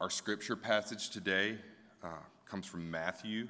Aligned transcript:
Our 0.00 0.10
scripture 0.10 0.54
passage 0.54 1.10
today 1.10 1.56
uh, 2.04 2.22
comes 2.48 2.66
from 2.66 2.88
Matthew 2.88 3.48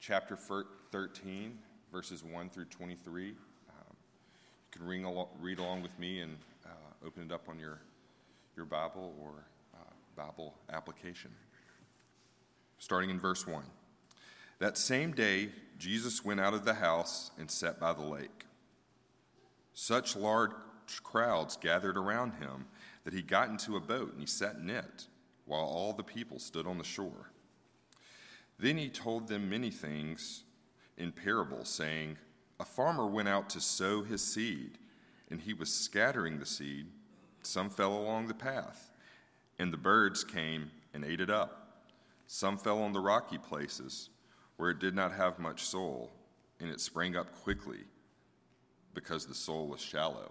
chapter 0.00 0.36
13, 0.36 1.58
verses 1.92 2.24
1 2.24 2.50
through 2.50 2.64
23. 2.64 3.28
Um, 3.28 3.34
you 3.92 3.96
can 4.72 4.84
read 4.84 5.04
along, 5.04 5.28
read 5.40 5.60
along 5.60 5.82
with 5.82 5.96
me 5.96 6.22
and 6.22 6.36
uh, 6.66 7.06
open 7.06 7.22
it 7.22 7.32
up 7.32 7.48
on 7.48 7.60
your, 7.60 7.78
your 8.56 8.66
Bible 8.66 9.14
or 9.22 9.30
uh, 9.72 9.92
Bible 10.16 10.54
application. 10.72 11.30
Starting 12.80 13.10
in 13.10 13.20
verse 13.20 13.46
1. 13.46 13.62
That 14.58 14.76
same 14.76 15.12
day, 15.12 15.50
Jesus 15.78 16.24
went 16.24 16.40
out 16.40 16.52
of 16.52 16.64
the 16.64 16.74
house 16.74 17.30
and 17.38 17.48
sat 17.48 17.78
by 17.78 17.92
the 17.92 18.02
lake. 18.02 18.44
Such 19.72 20.16
large 20.16 20.50
crowds 21.04 21.56
gathered 21.56 21.96
around 21.96 22.32
him 22.40 22.66
that 23.04 23.14
he 23.14 23.22
got 23.22 23.50
into 23.50 23.76
a 23.76 23.80
boat 23.80 24.10
and 24.10 24.20
he 24.20 24.26
sat 24.26 24.56
in 24.56 24.68
it, 24.68 25.06
while 25.50 25.64
all 25.64 25.92
the 25.92 26.04
people 26.04 26.38
stood 26.38 26.64
on 26.64 26.78
the 26.78 26.84
shore. 26.84 27.32
Then 28.56 28.78
he 28.78 28.88
told 28.88 29.26
them 29.26 29.50
many 29.50 29.70
things 29.70 30.44
in 30.96 31.10
parables, 31.10 31.68
saying, 31.68 32.18
A 32.60 32.64
farmer 32.64 33.08
went 33.08 33.28
out 33.28 33.50
to 33.50 33.60
sow 33.60 34.04
his 34.04 34.22
seed, 34.22 34.78
and 35.28 35.40
he 35.40 35.52
was 35.52 35.74
scattering 35.74 36.38
the 36.38 36.46
seed. 36.46 36.86
Some 37.42 37.68
fell 37.68 37.98
along 37.98 38.28
the 38.28 38.34
path, 38.34 38.92
and 39.58 39.72
the 39.72 39.76
birds 39.76 40.22
came 40.22 40.70
and 40.94 41.04
ate 41.04 41.20
it 41.20 41.30
up. 41.30 41.82
Some 42.28 42.56
fell 42.56 42.80
on 42.80 42.92
the 42.92 43.00
rocky 43.00 43.38
places, 43.38 44.08
where 44.56 44.70
it 44.70 44.78
did 44.78 44.94
not 44.94 45.10
have 45.10 45.40
much 45.40 45.64
soil, 45.64 46.12
and 46.60 46.70
it 46.70 46.80
sprang 46.80 47.16
up 47.16 47.34
quickly, 47.42 47.80
because 48.94 49.26
the 49.26 49.34
soil 49.34 49.66
was 49.66 49.80
shallow. 49.80 50.30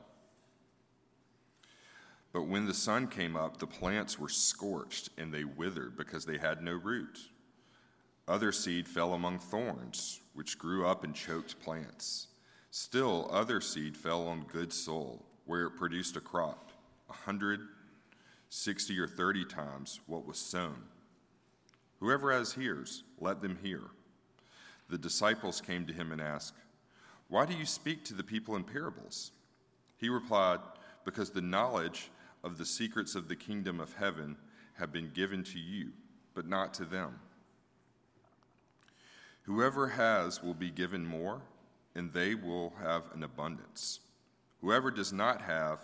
But 2.32 2.44
when 2.44 2.68
the 2.68 2.74
sun 2.74 3.08
came 3.08 3.36
up, 3.36 3.58
the 3.58 3.68
plants 3.68 4.20
were 4.20 4.30
scorched 4.30 5.10
and 5.18 5.34
they 5.34 5.44
withered 5.44 5.98
because 5.98 6.26
they 6.26 6.38
had 6.38 6.62
no 6.62 6.74
root. 6.74 7.18
Other 8.28 8.52
seed 8.52 8.88
fell 8.88 9.14
among 9.14 9.40
thorns, 9.40 10.22
which 10.34 10.60
grew 10.60 10.86
up 10.86 11.04
and 11.04 11.16
choked 11.16 11.60
plants. 11.60 12.28
Still, 12.70 13.28
other 13.32 13.60
seed 13.60 13.98
fell 13.98 14.28
on 14.28 14.44
good 14.44 14.72
soil, 14.72 15.26
where 15.46 15.66
it 15.66 15.78
produced 15.78 16.16
a 16.16 16.22
crop, 16.22 16.72
a 17.10 17.14
hundred, 17.14 17.62
sixty, 18.50 19.00
or 19.00 19.08
thirty 19.08 19.44
times 19.44 20.00
what 20.06 20.28
was 20.28 20.38
sown. 20.38 20.84
Whoever 22.00 22.32
has 22.32 22.56
ears, 22.60 23.04
let 23.20 23.42
them 23.42 23.58
hear. 23.64 23.82
The 24.90 25.00
disciples 25.00 25.60
came 25.60 25.88
to 25.88 25.94
him 25.94 26.12
and 26.12 26.22
asked, 26.22 26.56
Why 27.28 27.48
do 27.48 27.56
you 27.56 27.66
speak 27.66 28.06
to 28.06 28.14
the 28.14 28.24
people 28.24 28.56
in 28.56 28.64
parables? 28.64 29.32
He 29.98 30.08
replied, 30.08 30.60
Because 31.04 31.32
the 31.32 31.42
knowledge 31.42 32.12
of 32.44 32.58
the 32.58 32.66
secrets 32.66 33.16
of 33.16 33.28
the 33.28 33.36
kingdom 33.36 33.80
of 33.80 33.94
heaven 33.96 34.38
have 34.78 34.92
been 34.92 35.12
given 35.14 35.44
to 35.44 35.60
you, 35.60 35.92
but 36.34 36.48
not 36.48 36.74
to 36.76 36.86
them. 36.86 37.20
Whoever 39.44 39.90
has 39.90 40.42
will 40.42 40.54
be 40.54 40.70
given 40.70 41.06
more, 41.06 41.42
and 41.96 42.14
they 42.14 42.36
will 42.36 42.74
have 42.82 43.04
an 43.14 43.24
abundance. 43.24 44.00
Whoever 44.62 44.92
does 44.92 45.12
not 45.12 45.42
have, 45.42 45.80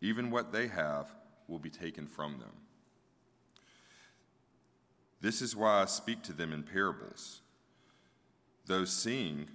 even 0.00 0.30
what 0.30 0.52
they 0.52 0.66
have, 0.68 1.14
will 1.48 1.58
be 1.58 1.70
taken 1.70 2.06
from 2.06 2.38
them. 2.38 2.52
This 5.20 5.40
is 5.40 5.54
why 5.54 5.82
I 5.82 5.84
speak 5.84 6.22
to 6.24 6.32
them 6.32 6.52
in 6.52 6.64
parables. 6.64 7.42
Though 8.66 8.84
seeing, 8.84 9.46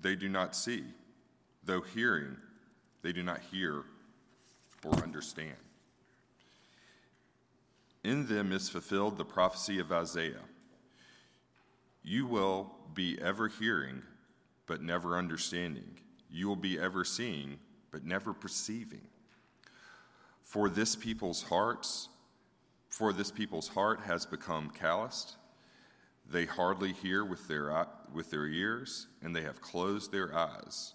they 0.00 0.16
do 0.16 0.28
not 0.28 0.56
see. 0.56 0.84
Though 1.64 1.82
hearing, 1.82 2.36
they 3.02 3.12
do 3.12 3.22
not 3.22 3.40
hear 3.52 3.84
or 4.84 4.94
understand. 5.02 5.56
In 8.04 8.26
them 8.26 8.52
is 8.52 8.68
fulfilled 8.68 9.16
the 9.16 9.24
prophecy 9.24 9.78
of 9.78 9.92
Isaiah. 9.92 10.44
You 12.02 12.26
will 12.26 12.72
be 12.94 13.18
ever 13.20 13.48
hearing, 13.48 14.02
but 14.66 14.82
never 14.82 15.16
understanding. 15.16 15.98
You 16.30 16.48
will 16.48 16.56
be 16.56 16.78
ever 16.78 17.04
seeing, 17.04 17.58
but 17.92 18.04
never 18.04 18.32
perceiving. 18.32 19.06
For 20.42 20.68
this 20.68 20.96
people's 20.96 21.44
hearts, 21.44 22.08
for 22.88 23.12
this 23.12 23.30
people's 23.30 23.68
heart 23.68 24.00
has 24.00 24.26
become 24.26 24.70
calloused. 24.70 25.36
They 26.28 26.46
hardly 26.46 26.92
hear 26.92 27.24
with 27.24 27.46
their, 27.46 27.86
with 28.12 28.30
their 28.30 28.46
ears, 28.46 29.06
and 29.22 29.34
they 29.34 29.42
have 29.42 29.60
closed 29.60 30.10
their 30.10 30.34
eyes. 30.34 30.94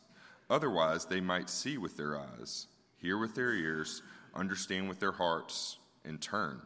Otherwise, 0.50 1.06
they 1.06 1.22
might 1.22 1.50
see 1.50 1.78
with 1.78 1.96
their 1.96 2.20
eyes 2.20 2.68
hear 2.97 3.18
with 3.18 3.35
their 3.35 3.53
ears, 3.53 4.02
understand 4.35 4.90
with 4.90 5.00
their 5.00 5.12
hearts, 5.12 5.78
and 6.03 6.22
turn, 6.22 6.62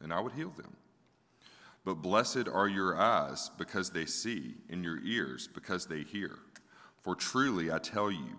and 0.00 0.12
I 0.12 0.20
would 0.20 0.32
heal 0.32 0.50
them. 0.50 0.76
But 1.84 1.96
blessed 1.96 2.48
are 2.48 2.68
your 2.68 2.98
eyes 2.98 3.50
because 3.58 3.90
they 3.90 4.06
see, 4.06 4.54
and 4.70 4.82
your 4.82 5.00
ears 5.04 5.48
because 5.52 5.86
they 5.86 6.02
hear. 6.02 6.38
For 7.02 7.14
truly 7.14 7.70
I 7.70 7.78
tell 7.78 8.10
you, 8.10 8.38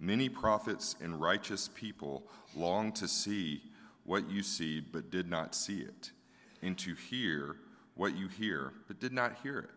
many 0.00 0.28
prophets 0.28 0.96
and 1.02 1.20
righteous 1.20 1.68
people 1.74 2.22
long 2.54 2.92
to 2.92 3.06
see 3.06 3.62
what 4.04 4.30
you 4.30 4.42
see, 4.42 4.80
but 4.80 5.10
did 5.10 5.28
not 5.28 5.54
see 5.54 5.80
it, 5.80 6.12
and 6.62 6.78
to 6.78 6.94
hear 6.94 7.56
what 7.94 8.16
you 8.16 8.28
hear, 8.28 8.72
but 8.86 9.00
did 9.00 9.12
not 9.12 9.38
hear 9.42 9.58
it. 9.58 9.70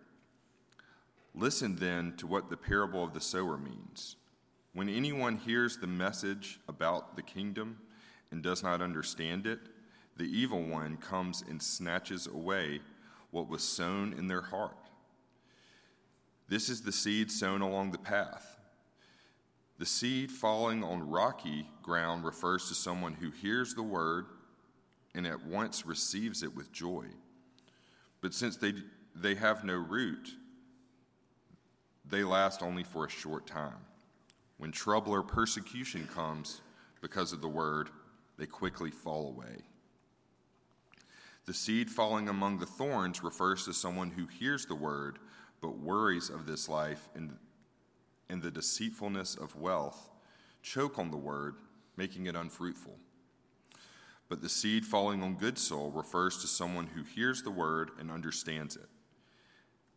Listen 1.34 1.76
then 1.76 2.14
to 2.18 2.28
what 2.28 2.50
the 2.50 2.58
parable 2.58 3.04
of 3.04 3.14
the 3.14 3.22
sower 3.22 3.58
means. 3.58 4.16
When 4.80 4.88
anyone 4.88 5.36
hears 5.36 5.76
the 5.76 5.88
message 5.88 6.58
about 6.70 7.18
the 7.18 7.22
kingdom 7.22 7.80
and 8.32 8.42
does 8.42 8.64
not 8.64 8.82
understand 8.82 9.46
it, 9.46 9.60
the 10.16 10.24
evil 10.24 10.64
one 10.64 10.96
comes 10.96 11.42
and 11.42 11.62
snatches 11.62 12.28
away 12.28 12.80
what 13.30 13.50
was 13.50 13.62
sown 13.62 14.14
in 14.14 14.30
their 14.30 14.44
heart. 14.44 14.78
This 16.48 16.70
is 16.70 16.82
the 16.82 16.94
seed 16.94 17.30
sown 17.30 17.60
along 17.60 17.92
the 17.92 17.98
path. 17.98 18.58
The 19.80 19.86
seed 19.86 20.32
falling 20.32 20.82
on 20.82 21.10
rocky 21.10 21.68
ground 21.84 22.24
refers 22.24 22.70
to 22.70 22.74
someone 22.74 23.16
who 23.16 23.32
hears 23.32 23.74
the 23.74 23.84
word 23.84 24.28
and 25.14 25.28
at 25.28 25.46
once 25.46 25.86
receives 25.86 26.42
it 26.42 26.56
with 26.56 26.72
joy. 26.72 27.04
But 28.22 28.34
since 28.34 28.56
they, 28.56 28.76
they 29.14 29.36
have 29.36 29.66
no 29.66 29.76
root, 29.76 30.36
they 32.06 32.24
last 32.24 32.64
only 32.64 32.86
for 32.86 33.04
a 33.04 33.10
short 33.10 33.46
time. 33.46 33.76
When 34.60 34.74
trouble 34.74 35.14
or 35.14 35.24
persecution 35.24 36.06
comes 36.14 36.60
because 37.02 37.32
of 37.32 37.40
the 37.40 37.48
word, 37.48 37.90
they 38.38 38.46
quickly 38.46 38.92
fall 38.92 39.30
away. 39.30 39.64
The 41.46 41.54
seed 41.54 41.90
falling 41.90 42.28
among 42.28 42.60
the 42.60 42.66
thorns 42.66 43.24
refers 43.24 43.64
to 43.66 43.74
someone 43.74 44.12
who 44.12 44.28
hears 44.28 44.66
the 44.66 44.76
word 44.76 45.18
but 45.62 45.80
worries 45.80 46.30
of 46.30 46.46
this 46.46 46.68
life 46.68 47.08
and, 47.16 47.38
and 48.30 48.42
the 48.42 48.52
deceitfulness 48.52 49.36
of 49.36 49.56
wealth 49.56 50.10
choke 50.62 51.00
on 51.00 51.10
the 51.10 51.18
word, 51.18 51.56
making 51.96 52.26
it 52.26 52.36
unfruitful. 52.36 52.98
But 54.28 54.42
the 54.42 54.50
seed 54.50 54.86
falling 54.86 55.24
on 55.24 55.36
good 55.36 55.58
soil 55.58 55.90
refers 55.90 56.38
to 56.42 56.48
someone 56.48 56.88
who 56.88 57.04
hears 57.04 57.44
the 57.44 57.50
word 57.50 57.92
and 57.98 58.12
understands 58.12 58.76
it. 58.76 58.90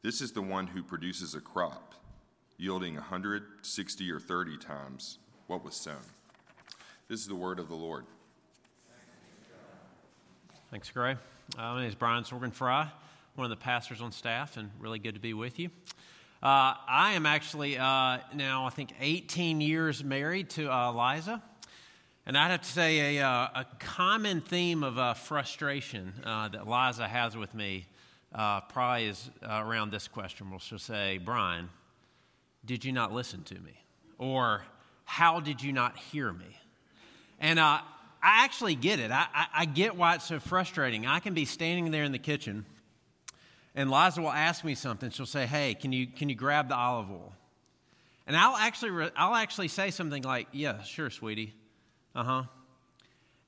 This 0.02 0.20
is 0.20 0.32
the 0.32 0.40
one 0.40 0.68
who 0.68 0.84
produces 0.84 1.34
a 1.34 1.40
crop 1.40 1.94
yielding 2.58 2.94
160 2.94 4.10
or 4.10 4.20
30 4.20 4.58
times 4.58 5.18
what 5.46 5.64
was 5.64 5.74
sown. 5.74 5.96
This 7.08 7.20
is 7.20 7.26
the 7.26 7.34
word 7.34 7.58
of 7.58 7.68
the 7.68 7.74
Lord. 7.74 8.04
Thanks, 10.70 10.90
Gray. 10.90 11.12
Uh, 11.12 11.16
my 11.58 11.80
name 11.80 11.88
is 11.88 11.94
Brian 11.94 12.24
Sorgenfrei, 12.24 12.90
one 13.34 13.44
of 13.44 13.50
the 13.50 13.62
pastors 13.62 14.00
on 14.00 14.12
staff, 14.12 14.56
and 14.56 14.70
really 14.80 14.98
good 14.98 15.14
to 15.14 15.20
be 15.20 15.34
with 15.34 15.58
you. 15.58 15.68
Uh, 16.42 16.74
I 16.88 17.12
am 17.12 17.26
actually 17.26 17.76
uh, 17.76 18.18
now, 18.34 18.64
I 18.66 18.70
think, 18.70 18.94
18 19.00 19.60
years 19.60 20.02
married 20.02 20.50
to 20.50 20.72
uh, 20.72 20.90
Liza. 20.92 21.42
And 22.24 22.38
I'd 22.38 22.50
have 22.50 22.62
to 22.62 22.68
say 22.68 23.18
a, 23.18 23.26
uh, 23.26 23.48
a 23.54 23.66
common 23.78 24.40
theme 24.40 24.82
of 24.82 24.98
uh, 24.98 25.14
frustration 25.14 26.14
that 26.24 26.66
Liza 26.66 27.06
has 27.06 27.36
with 27.36 27.54
me 27.54 27.86
probably 28.32 29.08
is 29.08 29.30
around 29.42 29.92
this 29.92 30.08
question. 30.08 30.50
We'll 30.50 30.58
she'll 30.58 30.78
say, 30.78 31.18
Brian, 31.18 31.68
did 32.64 32.84
you 32.84 32.92
not 32.92 33.12
listen 33.12 33.42
to 33.44 33.54
me? 33.54 33.84
Or, 34.18 34.62
How 35.04 35.40
did 35.40 35.62
you 35.62 35.72
not 35.72 35.96
hear 35.96 36.32
me? 36.32 36.56
And 37.40 37.58
uh, 37.58 37.80
I 38.22 38.44
actually 38.44 38.76
get 38.76 39.00
it. 39.00 39.10
I, 39.10 39.26
I, 39.34 39.46
I, 39.54 39.64
get 39.64 39.96
why 39.96 40.14
it's 40.14 40.26
so 40.26 40.38
frustrating. 40.38 41.06
I 41.06 41.18
can 41.18 41.34
be 41.34 41.44
standing 41.44 41.90
there 41.90 42.04
in 42.04 42.12
the 42.12 42.18
kitchen, 42.18 42.64
and 43.74 43.90
Liza 43.90 44.22
will 44.22 44.30
ask 44.30 44.64
me 44.64 44.76
something. 44.76 45.10
She'll 45.10 45.26
say, 45.26 45.46
Hey, 45.46 45.74
can 45.74 45.92
you, 45.92 46.06
can 46.06 46.28
you 46.28 46.36
grab 46.36 46.68
the 46.68 46.76
olive 46.76 47.10
oil? 47.10 47.32
And 48.26 48.36
I'll 48.36 48.54
actually, 48.54 49.10
I'll 49.16 49.34
actually 49.34 49.68
say 49.68 49.90
something 49.90 50.22
like, 50.22 50.46
Yeah, 50.52 50.82
sure, 50.82 51.10
sweetie. 51.10 51.54
Uh 52.14 52.24
huh. 52.24 52.42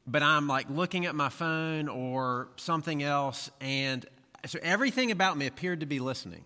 But 0.06 0.22
I'm 0.22 0.48
like 0.48 0.68
looking 0.68 1.06
at 1.06 1.14
my 1.14 1.28
phone 1.28 1.88
or 1.88 2.48
something 2.56 3.02
else, 3.02 3.50
and 3.60 4.04
so 4.46 4.58
everything 4.62 5.10
about 5.10 5.38
me 5.38 5.46
appeared 5.46 5.80
to 5.80 5.86
be 5.86 5.98
listening. 5.98 6.44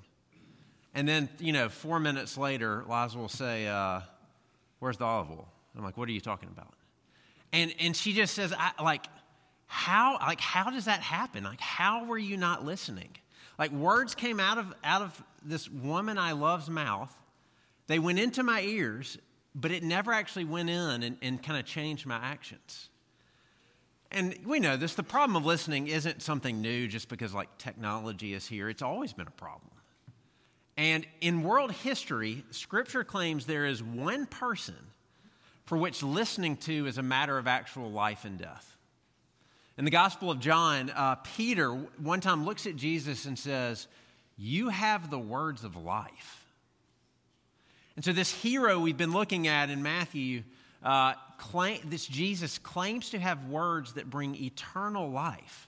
And 0.94 1.08
then, 1.08 1.28
you 1.38 1.52
know, 1.52 1.68
four 1.68 2.00
minutes 2.00 2.36
later, 2.36 2.84
Liza 2.88 3.18
will 3.18 3.28
say, 3.28 3.66
uh, 3.68 4.00
Where's 4.78 4.96
the 4.96 5.04
olive 5.04 5.30
oil? 5.30 5.48
I'm 5.76 5.84
like, 5.84 5.96
What 5.96 6.08
are 6.08 6.12
you 6.12 6.20
talking 6.20 6.48
about? 6.48 6.74
And, 7.52 7.74
and 7.80 7.96
she 7.96 8.12
just 8.12 8.34
says, 8.34 8.52
I, 8.56 8.82
like, 8.82 9.06
how, 9.66 10.18
like, 10.18 10.40
how 10.40 10.70
does 10.70 10.86
that 10.86 11.00
happen? 11.00 11.44
Like, 11.44 11.60
how 11.60 12.04
were 12.04 12.18
you 12.18 12.36
not 12.36 12.64
listening? 12.64 13.10
Like, 13.58 13.70
words 13.70 14.14
came 14.14 14.40
out 14.40 14.58
of, 14.58 14.74
out 14.84 15.02
of 15.02 15.22
this 15.42 15.68
woman 15.68 16.18
I 16.18 16.32
love's 16.32 16.70
mouth. 16.70 17.14
They 17.86 17.98
went 17.98 18.18
into 18.18 18.42
my 18.42 18.62
ears, 18.62 19.18
but 19.54 19.70
it 19.70 19.82
never 19.82 20.12
actually 20.12 20.44
went 20.44 20.70
in 20.70 21.02
and, 21.02 21.16
and 21.22 21.42
kind 21.42 21.58
of 21.58 21.64
changed 21.64 22.06
my 22.06 22.16
actions. 22.16 22.88
And 24.10 24.38
we 24.44 24.58
know 24.58 24.76
this 24.76 24.94
the 24.94 25.02
problem 25.02 25.36
of 25.36 25.44
listening 25.44 25.88
isn't 25.88 26.22
something 26.22 26.62
new 26.62 26.88
just 26.88 27.08
because 27.08 27.34
like 27.34 27.58
technology 27.58 28.32
is 28.32 28.46
here. 28.46 28.68
It's 28.68 28.82
always 28.82 29.12
been 29.12 29.26
a 29.26 29.32
problem. 29.32 29.70
And 30.78 31.04
in 31.20 31.42
world 31.42 31.72
history, 31.72 32.44
scripture 32.52 33.02
claims 33.02 33.46
there 33.46 33.66
is 33.66 33.82
one 33.82 34.26
person 34.26 34.76
for 35.66 35.76
which 35.76 36.04
listening 36.04 36.56
to 36.58 36.86
is 36.86 36.98
a 36.98 37.02
matter 37.02 37.36
of 37.36 37.48
actual 37.48 37.90
life 37.90 38.24
and 38.24 38.38
death. 38.38 38.76
In 39.76 39.84
the 39.84 39.90
Gospel 39.90 40.30
of 40.30 40.38
John, 40.38 40.90
uh, 40.90 41.16
Peter 41.16 41.72
one 41.72 42.20
time 42.20 42.44
looks 42.44 42.64
at 42.64 42.76
Jesus 42.76 43.26
and 43.26 43.36
says, 43.36 43.88
You 44.36 44.68
have 44.68 45.10
the 45.10 45.18
words 45.18 45.64
of 45.64 45.76
life. 45.76 46.46
And 47.96 48.04
so, 48.04 48.12
this 48.12 48.32
hero 48.32 48.78
we've 48.78 48.96
been 48.96 49.12
looking 49.12 49.48
at 49.48 49.70
in 49.70 49.82
Matthew, 49.82 50.44
uh, 50.84 51.14
claim, 51.38 51.80
this 51.86 52.06
Jesus 52.06 52.56
claims 52.58 53.10
to 53.10 53.18
have 53.18 53.46
words 53.46 53.94
that 53.94 54.08
bring 54.08 54.36
eternal 54.36 55.10
life. 55.10 55.67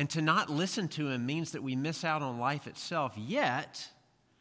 And 0.00 0.08
to 0.08 0.22
not 0.22 0.48
listen 0.48 0.88
to 0.88 1.10
him 1.10 1.26
means 1.26 1.52
that 1.52 1.62
we 1.62 1.76
miss 1.76 2.04
out 2.04 2.22
on 2.22 2.38
life 2.38 2.66
itself. 2.66 3.12
Yet, 3.18 3.86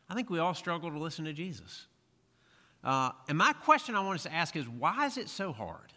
I 0.09 0.13
think 0.13 0.29
we 0.29 0.39
all 0.39 0.53
struggle 0.53 0.89
to 0.89 0.97
listen 0.97 1.25
to 1.25 1.33
Jesus. 1.33 1.85
Uh, 2.81 3.11
and 3.27 3.37
my 3.37 3.51
question 3.51 3.93
I 3.93 3.99
want 3.99 4.15
us 4.15 4.23
to 4.23 4.33
ask 4.33 4.55
is 4.55 4.69
why 4.69 5.05
is 5.05 5.17
it 5.17 5.27
so 5.27 5.51
hard? 5.51 5.91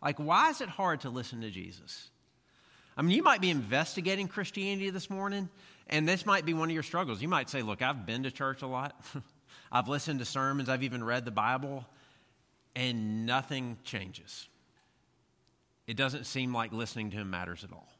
Like, 0.00 0.20
why 0.20 0.50
is 0.50 0.60
it 0.60 0.68
hard 0.68 1.00
to 1.00 1.10
listen 1.10 1.40
to 1.40 1.50
Jesus? 1.50 2.10
I 2.96 3.02
mean, 3.02 3.10
you 3.10 3.24
might 3.24 3.40
be 3.40 3.50
investigating 3.50 4.28
Christianity 4.28 4.90
this 4.90 5.10
morning, 5.10 5.48
and 5.88 6.08
this 6.08 6.24
might 6.24 6.46
be 6.46 6.54
one 6.54 6.68
of 6.68 6.74
your 6.74 6.84
struggles. 6.84 7.20
You 7.20 7.26
might 7.26 7.50
say, 7.50 7.60
Look, 7.62 7.82
I've 7.82 8.06
been 8.06 8.22
to 8.22 8.30
church 8.30 8.62
a 8.62 8.68
lot, 8.68 9.04
I've 9.72 9.88
listened 9.88 10.20
to 10.20 10.26
sermons, 10.26 10.68
I've 10.68 10.84
even 10.84 11.02
read 11.02 11.24
the 11.24 11.32
Bible, 11.32 11.84
and 12.76 13.26
nothing 13.26 13.78
changes. 13.82 14.46
It 15.88 15.96
doesn't 15.96 16.24
seem 16.24 16.54
like 16.54 16.72
listening 16.72 17.10
to 17.10 17.16
Him 17.16 17.30
matters 17.30 17.64
at 17.64 17.72
all. 17.72 17.97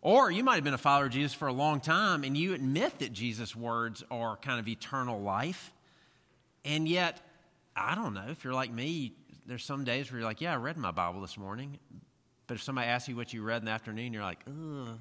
Or 0.00 0.30
you 0.30 0.44
might 0.44 0.56
have 0.56 0.64
been 0.64 0.74
a 0.74 0.78
follower 0.78 1.06
of 1.06 1.12
Jesus 1.12 1.34
for 1.34 1.48
a 1.48 1.52
long 1.52 1.80
time, 1.80 2.24
and 2.24 2.36
you 2.36 2.54
admit 2.54 2.98
that 3.00 3.12
Jesus' 3.12 3.54
words 3.56 4.04
are 4.10 4.36
kind 4.36 4.60
of 4.60 4.68
eternal 4.68 5.20
life, 5.20 5.72
and 6.64 6.88
yet, 6.88 7.20
I 7.74 7.94
don't 7.94 8.14
know, 8.14 8.26
if 8.28 8.44
you're 8.44 8.54
like 8.54 8.72
me, 8.72 9.14
there's 9.46 9.64
some 9.64 9.84
days 9.84 10.10
where 10.10 10.20
you're 10.20 10.28
like, 10.28 10.40
yeah, 10.40 10.52
I 10.52 10.56
read 10.56 10.76
my 10.76 10.90
Bible 10.90 11.20
this 11.20 11.38
morning. 11.38 11.78
But 12.46 12.54
if 12.54 12.62
somebody 12.62 12.88
asks 12.88 13.08
you 13.08 13.16
what 13.16 13.32
you 13.32 13.42
read 13.42 13.58
in 13.58 13.64
the 13.66 13.70
afternoon, 13.70 14.12
you're 14.12 14.22
like, 14.22 14.40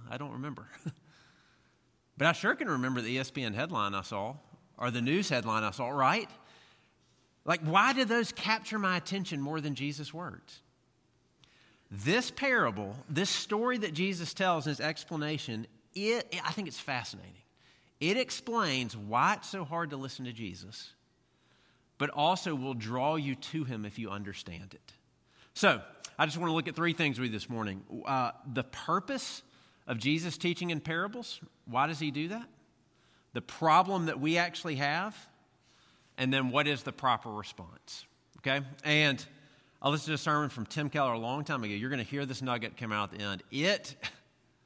I 0.09 0.17
don't 0.17 0.33
remember. 0.33 0.67
but 2.17 2.27
I 2.27 2.31
sure 2.33 2.55
can 2.55 2.69
remember 2.69 3.01
the 3.01 3.17
ESPN 3.17 3.53
headline 3.53 3.93
I 3.93 4.01
saw 4.01 4.35
or 4.77 4.91
the 4.91 5.01
news 5.01 5.29
headline 5.29 5.63
I 5.63 5.71
saw, 5.71 5.89
right? 5.89 6.29
Like, 7.45 7.61
why 7.61 7.93
did 7.93 8.09
those 8.09 8.31
capture 8.31 8.77
my 8.77 8.97
attention 8.97 9.41
more 9.41 9.61
than 9.61 9.75
Jesus' 9.75 10.13
words? 10.13 10.61
This 11.89 12.31
parable, 12.31 12.95
this 13.09 13.29
story 13.29 13.77
that 13.79 13.93
Jesus 13.93 14.33
tells 14.33 14.65
in 14.65 14.71
his 14.71 14.79
explanation, 14.79 15.67
it, 15.93 16.35
I 16.45 16.51
think 16.51 16.67
it's 16.67 16.79
fascinating. 16.79 17.31
It 17.99 18.17
explains 18.17 18.95
why 18.95 19.35
it's 19.35 19.49
so 19.49 19.63
hard 19.63 19.91
to 19.91 19.97
listen 19.97 20.25
to 20.25 20.33
Jesus 20.33 20.91
but 21.97 22.09
also 22.11 22.53
will 22.53 22.73
draw 22.73 23.15
you 23.15 23.35
to 23.35 23.63
him 23.63 23.85
if 23.85 23.97
you 23.97 24.09
understand 24.09 24.73
it. 24.73 24.93
So, 25.53 25.81
I 26.19 26.25
just 26.25 26.37
want 26.37 26.49
to 26.49 26.53
look 26.53 26.67
at 26.67 26.75
three 26.75 26.93
things 26.93 27.19
with 27.19 27.31
you 27.31 27.33
this 27.33 27.49
morning. 27.49 27.83
Uh, 28.05 28.31
the 28.51 28.63
purpose 28.63 29.43
of 29.85 29.97
Jesus 29.97 30.37
teaching 30.37 30.71
in 30.71 30.79
parables. 30.79 31.39
Why 31.65 31.87
does 31.87 31.99
he 31.99 32.11
do 32.11 32.29
that? 32.29 32.47
The 33.33 33.41
problem 33.41 34.07
that 34.07 34.19
we 34.19 34.37
actually 34.37 34.75
have. 34.75 35.15
And 36.17 36.33
then 36.33 36.49
what 36.49 36.67
is 36.67 36.81
the 36.83 36.91
proper 36.91 37.29
response? 37.29 38.05
Okay? 38.39 38.65
And 38.83 39.23
I 39.81 39.89
listened 39.89 40.07
to 40.07 40.13
a 40.15 40.17
sermon 40.17 40.49
from 40.49 40.65
Tim 40.65 40.89
Keller 40.89 41.13
a 41.13 41.19
long 41.19 41.43
time 41.43 41.63
ago. 41.63 41.73
You're 41.73 41.89
going 41.89 42.03
to 42.03 42.09
hear 42.09 42.25
this 42.25 42.41
nugget 42.41 42.77
come 42.77 42.91
out 42.91 43.13
at 43.13 43.19
the 43.19 43.25
end. 43.25 43.43
It, 43.51 43.95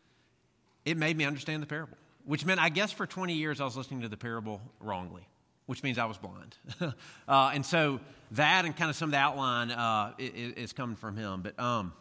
it 0.85 0.97
made 0.97 1.17
me 1.17 1.25
understand 1.25 1.61
the 1.61 1.67
parable, 1.67 1.97
which 2.25 2.45
meant 2.45 2.59
I 2.59 2.69
guess 2.69 2.91
for 2.91 3.05
20 3.05 3.33
years 3.33 3.59
I 3.59 3.65
was 3.65 3.75
listening 3.75 4.01
to 4.01 4.09
the 4.09 4.17
parable 4.17 4.61
wrongly 4.79 5.27
which 5.71 5.83
means 5.83 5.97
I 5.97 6.03
was 6.03 6.17
blind. 6.17 6.57
uh, 7.29 7.51
and 7.53 7.65
so 7.65 8.01
that 8.31 8.65
and 8.65 8.75
kind 8.75 8.89
of 8.89 8.95
some 8.97 9.07
of 9.07 9.11
the 9.11 9.19
outline 9.19 9.71
uh, 9.71 10.11
is, 10.17 10.73
coming 10.73 10.97
from 10.97 11.15
him. 11.15 11.41
But 11.41 11.57
um, 11.57 11.93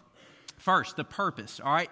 first, 0.57 0.97
the 0.97 1.05
purpose, 1.05 1.61
all 1.65 1.73
right? 1.73 1.89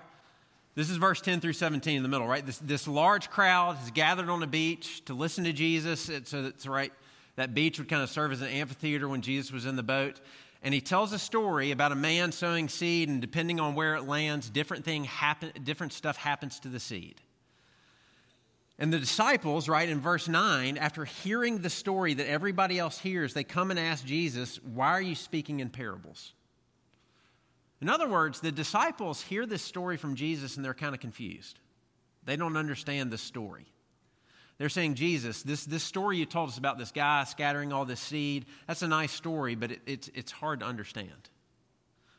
This 0.75 0.91
is 0.91 0.97
verse 0.97 1.21
10 1.21 1.41
through 1.41 1.53
17 1.53 1.97
in 1.97 2.03
the 2.03 2.09
middle, 2.09 2.27
right? 2.27 2.45
This, 2.45 2.59
this 2.59 2.89
large 2.89 3.31
crowd 3.31 3.77
has 3.77 3.93
gathered 3.93 4.29
on 4.29 4.41
the 4.41 4.47
beach 4.49 5.05
to 5.05 5.15
listen 5.15 5.45
to 5.45 5.53
Jesus. 5.53 6.09
It's, 6.09 6.31
so 6.31 6.47
it's 6.47 6.67
right, 6.67 6.93
that 7.37 7.55
beach 7.55 7.79
would 7.79 7.89
kind 7.89 8.03
of 8.03 8.11
serve 8.11 8.33
as 8.33 8.41
an 8.41 8.49
amphitheater 8.49 9.09
when 9.09 9.23
Jesus 9.23 9.53
was 9.53 9.65
in 9.65 9.77
the 9.77 9.85
boat. 9.85 10.21
And 10.63 10.75
he 10.75 10.81
tells 10.81 11.13
a 11.13 11.19
story 11.19 11.71
about 11.71 11.93
a 11.93 11.97
man 11.97 12.33
sowing 12.33 12.69
seed, 12.69 13.09
and 13.09 13.21
depending 13.21 13.61
on 13.61 13.75
where 13.75 13.95
it 13.95 14.05
lands, 14.05 14.51
different, 14.51 14.85
thing 14.85 15.05
happen, 15.05 15.53
different 15.63 15.93
stuff 15.93 16.17
happens 16.17 16.59
to 16.61 16.69
the 16.69 16.81
seed. 16.81 17.21
And 18.79 18.93
the 18.93 18.99
disciples, 18.99 19.69
right, 19.69 19.89
in 19.89 20.01
verse 20.01 20.29
9, 20.29 20.79
after 20.79 21.05
hearing 21.05 21.59
the 21.59 21.71
story 21.71 22.15
that 22.15 22.29
everybody 22.29 22.79
else 22.79 22.99
hears, 22.99 23.35
they 23.35 23.45
come 23.45 23.71
and 23.71 23.79
ask 23.79 24.05
Jesus, 24.05 24.61
Why 24.63 24.89
are 24.89 25.03
you 25.03 25.15
speaking 25.15 25.61
in 25.61 25.71
parables? 25.71 26.33
In 27.81 27.89
other 27.89 28.09
words, 28.09 28.41
the 28.41 28.53
disciples 28.53 29.23
hear 29.23 29.47
this 29.47 29.63
story 29.63 29.97
from 29.97 30.17
Jesus 30.17 30.57
and 30.57 30.65
they're 30.65 30.75
kind 30.75 30.95
of 30.95 31.01
confused. 31.01 31.61
They 32.25 32.37
don't 32.37 32.57
understand 32.57 33.11
the 33.11 33.19
story. 33.19 33.67
They're 34.59 34.69
saying, 34.69 34.97
Jesus, 34.97 35.43
this, 35.43 35.65
this 35.65 35.85
story 35.85 36.19
you 36.19 36.27
told 36.27 36.49
us 36.49 36.59
about 36.59 36.79
this 36.79 36.91
guy 36.91 37.23
scattering 37.25 37.73
all 37.73 37.85
this 37.85 38.01
seed, 38.01 38.47
that's 38.67 38.83
a 38.83 38.89
nice 38.89 39.13
story, 39.13 39.55
but 39.55 39.71
it, 39.71 39.81
it's, 39.87 40.11
it's 40.15 40.33
hard 40.33 40.61
to 40.61 40.67
understand. 40.67 41.31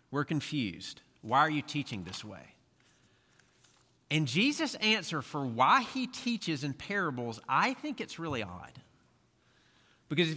We're 0.10 0.24
confused. 0.24 1.02
Why 1.22 1.40
are 1.40 1.50
you 1.50 1.62
teaching 1.62 2.04
this 2.04 2.24
way? 2.24 2.56
And 4.10 4.26
Jesus' 4.26 4.76
answer 4.76 5.22
for 5.22 5.46
why 5.46 5.82
he 5.82 6.08
teaches 6.08 6.64
in 6.64 6.74
parables, 6.74 7.40
I 7.48 7.74
think 7.74 8.02
it's 8.02 8.18
really 8.18 8.42
odd. 8.42 8.72
Because 10.08 10.34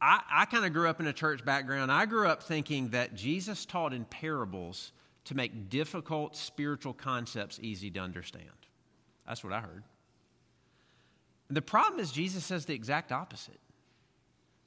I, 0.00 0.20
I 0.30 0.44
kind 0.46 0.64
of 0.64 0.72
grew 0.72 0.88
up 0.88 1.00
in 1.00 1.06
a 1.06 1.12
church 1.12 1.44
background. 1.44 1.92
I 1.92 2.06
grew 2.06 2.26
up 2.26 2.42
thinking 2.42 2.88
that 2.90 3.14
Jesus 3.14 3.66
taught 3.66 3.92
in 3.92 4.04
parables 4.04 4.92
to 5.24 5.34
make 5.34 5.68
difficult 5.68 6.36
spiritual 6.36 6.94
concepts 6.94 7.58
easy 7.60 7.90
to 7.90 8.00
understand. 8.00 8.46
That's 9.26 9.44
what 9.44 9.52
I 9.52 9.60
heard. 9.60 9.82
The 11.52 11.62
problem 11.62 12.00
is, 12.00 12.10
Jesus 12.10 12.44
says 12.44 12.64
the 12.64 12.74
exact 12.74 13.12
opposite. 13.12 13.60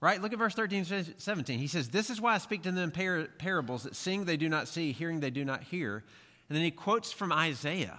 Right? 0.02 0.22
Look 0.22 0.34
at 0.34 0.40
verse 0.40 0.54
13 0.54 0.86
17. 1.18 1.58
He 1.58 1.68
says, 1.68 1.90
This 1.90 2.10
is 2.10 2.22
why 2.22 2.36
I 2.36 2.38
speak 2.38 2.64
to 2.64 2.72
them 2.72 2.92
par- 2.92 3.28
parables 3.38 3.84
that 3.84 3.96
seeing 3.96 4.26
they 4.26 4.38
do 4.38 4.50
not 4.50 4.68
see, 4.68 4.92
hearing 4.92 5.20
they 5.20 5.32
do 5.32 5.44
not 5.44 5.64
hear. 5.64 6.04
And 6.48 6.56
then 6.56 6.64
he 6.64 6.72
quotes 6.72 7.12
from 7.12 7.32
Isaiah 7.32 7.98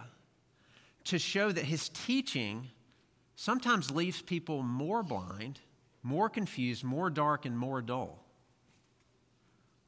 to 1.04 1.18
show 1.18 1.50
that 1.50 1.64
his 1.64 1.88
teaching 1.88 2.68
sometimes 3.34 3.90
leaves 3.90 4.22
people 4.22 4.62
more 4.62 5.02
blind, 5.02 5.60
more 6.02 6.28
confused, 6.28 6.84
more 6.84 7.10
dark, 7.10 7.44
and 7.44 7.58
more 7.58 7.82
dull. 7.82 8.22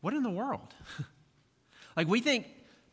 What 0.00 0.14
in 0.14 0.22
the 0.22 0.30
world? 0.30 0.74
like, 1.96 2.08
we 2.08 2.20
think 2.20 2.46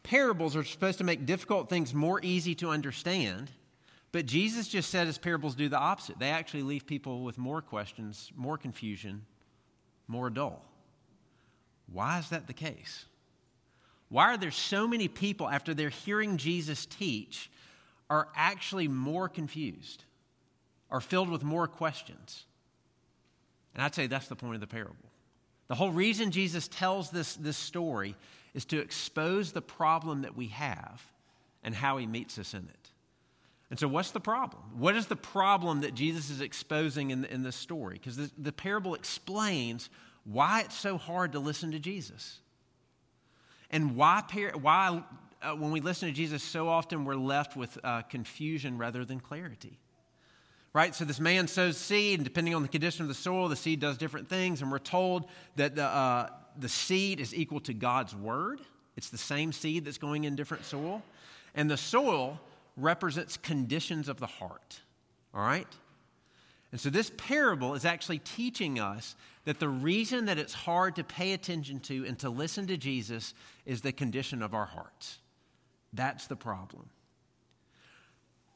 parables 0.03 0.55
are 0.55 0.63
supposed 0.63 0.99
to 0.99 1.03
make 1.03 1.25
difficult 1.25 1.69
things 1.69 1.93
more 1.93 2.19
easy 2.23 2.53
to 2.55 2.69
understand, 2.69 3.49
but 4.15 4.27
Jesus 4.27 4.69
just 4.69 4.89
said 4.91 5.07
his 5.07 5.17
parables 5.17 5.55
do 5.55 5.67
the 5.67 5.77
opposite. 5.77 6.19
They 6.19 6.29
actually 6.29 6.63
leave 6.63 6.87
people 6.87 7.25
with 7.25 7.37
more 7.37 7.61
questions, 7.61 8.31
more 8.33 8.57
confusion, 8.57 9.25
more 10.07 10.29
dull. 10.29 10.63
Why 11.91 12.19
is 12.19 12.29
that 12.29 12.47
the 12.47 12.53
case? 12.53 13.03
Why 14.07 14.27
are 14.27 14.37
there 14.37 14.51
so 14.51 14.87
many 14.87 15.09
people, 15.09 15.49
after 15.49 15.73
they're 15.73 15.89
hearing 15.89 16.37
Jesus 16.37 16.85
teach, 16.85 17.51
are 18.09 18.29
actually 18.37 18.87
more 18.87 19.27
confused, 19.27 20.05
are 20.89 21.01
filled 21.01 21.29
with 21.29 21.43
more 21.43 21.67
questions. 21.67 22.45
And 23.73 23.83
I'd 23.83 23.95
say 23.95 24.07
that's 24.07 24.29
the 24.29 24.37
point 24.37 24.55
of 24.55 24.61
the 24.61 24.67
parable. 24.67 24.95
The 25.67 25.75
whole 25.75 25.91
reason 25.91 26.31
Jesus 26.31 26.69
tells 26.69 27.09
this, 27.09 27.35
this 27.35 27.57
story 27.57 28.15
is 28.53 28.63
to 28.67 28.79
expose 28.79 29.51
the 29.51 29.61
problem 29.61 30.21
that 30.21 30.37
we 30.37 30.47
have 30.47 31.03
and 31.65 31.75
how 31.75 31.97
he 31.97 32.05
meets 32.05 32.39
us 32.39 32.53
in 32.53 32.69
it. 32.69 32.84
And 33.69 33.79
so, 33.79 33.87
what's 33.87 34.11
the 34.11 34.19
problem? 34.19 34.61
What 34.77 34.95
is 34.95 35.07
the 35.07 35.15
problem 35.15 35.81
that 35.81 35.95
Jesus 35.95 36.29
is 36.29 36.41
exposing 36.41 37.11
in, 37.11 37.25
in 37.25 37.41
this 37.43 37.55
story? 37.55 37.95
Because 37.95 38.15
the, 38.15 38.31
the 38.37 38.51
parable 38.51 38.93
explains 38.93 39.89
why 40.23 40.61
it's 40.61 40.75
so 40.75 40.97
hard 40.97 41.31
to 41.31 41.39
listen 41.39 41.71
to 41.71 41.79
Jesus 41.79 42.39
and 43.71 43.95
why, 43.95 44.23
why 44.61 45.03
uh, 45.41 45.55
when 45.55 45.71
we 45.71 45.81
listen 45.81 46.09
to 46.09 46.13
Jesus, 46.13 46.43
so 46.43 46.67
often 46.67 47.05
we're 47.05 47.15
left 47.15 47.55
with 47.55 47.77
uh, 47.83 48.03
confusion 48.03 48.77
rather 48.77 49.03
than 49.03 49.19
clarity. 49.19 49.79
Right? 50.73 50.93
So 50.93 51.05
this 51.05 51.19
man 51.19 51.47
sows 51.47 51.77
seed, 51.77 52.19
and 52.19 52.25
depending 52.25 52.53
on 52.53 52.61
the 52.61 52.67
condition 52.67 53.03
of 53.03 53.07
the 53.07 53.13
soil, 53.13 53.47
the 53.47 53.55
seed 53.55 53.79
does 53.79 53.97
different 53.97 54.27
things. 54.27 54.61
And 54.61 54.71
we're 54.71 54.79
told 54.79 55.25
that 55.55 55.75
the, 55.75 55.85
uh, 55.85 56.29
the 56.57 56.69
seed 56.69 57.19
is 57.19 57.33
equal 57.33 57.61
to 57.61 57.73
God's 57.73 58.13
word. 58.13 58.59
It's 58.97 59.09
the 59.09 59.17
same 59.17 59.53
seed 59.53 59.85
that's 59.85 59.97
going 59.97 60.25
in 60.25 60.35
different 60.35 60.65
soil. 60.65 61.01
And 61.53 61.71
the 61.71 61.77
soil 61.77 62.39
represents 62.77 63.37
conditions 63.37 64.09
of 64.09 64.19
the 64.19 64.27
heart. 64.27 64.81
All 65.33 65.41
right? 65.41 65.67
And 66.71 66.81
so 66.81 66.89
this 66.89 67.11
parable 67.15 67.73
is 67.73 67.85
actually 67.85 68.19
teaching 68.19 68.79
us 68.79 69.15
that 69.45 69.59
the 69.59 69.69
reason 69.69 70.25
that 70.25 70.37
it's 70.37 70.53
hard 70.53 70.95
to 70.97 71.03
pay 71.03 71.33
attention 71.33 71.79
to 71.81 72.05
and 72.05 72.17
to 72.19 72.29
listen 72.29 72.67
to 72.67 72.77
Jesus 72.77 73.33
is 73.65 73.81
the 73.81 73.91
condition 73.91 74.41
of 74.41 74.53
our 74.53 74.65
hearts. 74.65 75.19
That's 75.93 76.27
the 76.27 76.35
problem. 76.35 76.89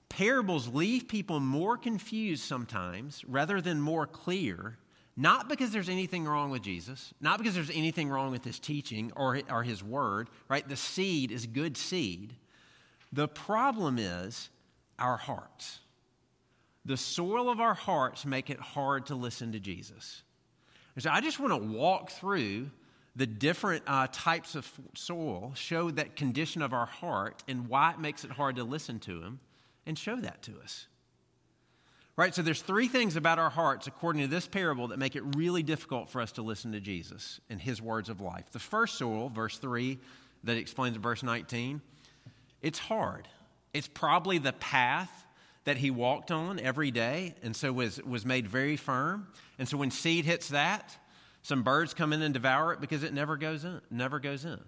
Parables 0.10 0.68
leave 0.68 1.08
people 1.08 1.40
more 1.40 1.78
confused 1.78 2.44
sometimes 2.44 3.24
rather 3.26 3.62
than 3.62 3.80
more 3.80 4.08
clear, 4.08 4.78
not 5.16 5.48
because 5.48 5.72
there's 5.72 5.88
anything 5.88 6.26
wrong 6.26 6.50
with 6.50 6.64
Jesus, 6.64 7.14
not 7.22 7.38
because 7.38 7.54
there's 7.54 7.70
anything 7.70 8.10
wrong 8.10 8.32
with 8.32 8.44
his 8.44 8.60
teaching 8.60 9.14
or, 9.16 9.40
or 9.50 9.64
his 9.64 9.84
word, 9.84 10.30
right? 10.50 10.68
The 10.68 10.76
seed 10.76 11.32
is 11.32 11.46
good 11.46 11.78
seed. 11.78 12.34
The 13.12 13.28
problem 13.28 13.98
is 13.98 14.50
our 14.98 15.18
hearts. 15.18 15.80
The 16.86 16.98
soil 16.98 17.50
of 17.50 17.60
our 17.60 17.74
hearts 17.74 18.26
make 18.26 18.50
it 18.50 18.60
hard 18.60 19.08
to 19.08 19.16
listen 19.16 19.52
to 19.54 19.60
Jesus. 19.60 20.24
And 20.96 21.04
so 21.04 21.10
I 21.10 21.22
just 21.22 21.40
want 21.40 21.52
to 21.54 21.70
walk 21.70 22.12
through 22.12 22.70
the 23.16 23.28
different 23.28 23.84
uh, 23.88 24.08
types 24.12 24.56
of 24.56 24.72
soil, 24.96 25.52
show 25.56 25.92
that 25.92 26.16
condition 26.16 26.62
of 26.62 26.74
our 26.74 26.86
heart 26.86 27.44
and 27.48 27.68
why 27.68 27.92
it 27.92 28.00
makes 28.00 28.24
it 28.24 28.32
hard 28.32 28.56
to 28.58 28.64
listen 28.64 29.00
to 29.00 29.22
him, 29.22 29.40
and 29.86 29.98
show 29.98 30.16
that 30.18 30.42
to 30.44 30.60
us. 30.62 30.88
Right? 32.16 32.36
So 32.36 32.42
there's 32.42 32.62
three 32.62 32.88
things 32.88 33.16
about 33.16 33.40
our 33.40 33.50
hearts, 33.50 33.88
according 33.88 34.22
to 34.24 34.28
this 34.28 34.46
parable, 34.46 34.90
that 34.90 35.00
make 35.00 35.16
it 35.16 35.24
really 35.36 35.64
difficult 35.64 36.10
for 36.10 36.22
us 36.22 36.34
to 36.34 36.42
listen 36.42 36.74
to 36.74 36.82
Jesus 36.82 37.40
and 37.50 37.62
his 37.62 37.82
words 37.82 38.10
of 38.10 38.20
life. 38.20 38.52
The 38.52 38.60
first 38.60 38.98
soil, 38.98 39.30
verse 39.30 39.58
3, 39.58 39.98
that 40.44 40.58
explains 40.58 40.96
in 40.96 41.02
verse 41.02 41.24
19, 41.24 41.82
it's 42.62 42.80
hard. 42.80 43.28
It's 43.74 43.88
probably 43.88 44.38
the 44.38 44.54
path 44.54 45.26
that 45.66 45.78
he 45.78 45.92
walked 45.92 46.32
on 46.32 46.60
every 46.60 46.92
day, 46.92 47.36
and 47.44 47.56
so 47.56 47.72
was, 47.72 48.02
was 48.04 48.26
made 48.26 48.48
very 48.48 48.76
firm. 48.76 49.28
And 49.58 49.68
so 49.68 49.78
when 49.78 49.92
seed 49.92 50.26
hits 50.26 50.50
that, 50.50 50.98
some 51.42 51.64
birds 51.64 51.94
come 51.94 52.14
in 52.14 52.22
and 52.22 52.34
devour 52.34 52.74
it 52.74 52.82
because 52.82 53.04
it 53.04 53.14
never 53.14 53.38
goes 53.38 53.64
in, 53.64 53.82
never 53.92 54.20
goes 54.20 54.46
in. 54.46 54.60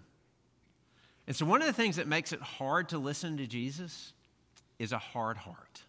And 1.27 1.35
so 1.35 1.45
one 1.45 1.61
of 1.61 1.67
the 1.67 1.73
things 1.73 1.95
that 1.95 2.07
makes 2.07 2.33
it 2.33 2.41
hard 2.41 2.89
to 2.89 2.97
listen 2.97 3.37
to 3.37 3.47
Jesus 3.47 4.13
is 4.79 4.91
a 4.91 4.97
hard 4.97 5.37
heart. 5.37 5.81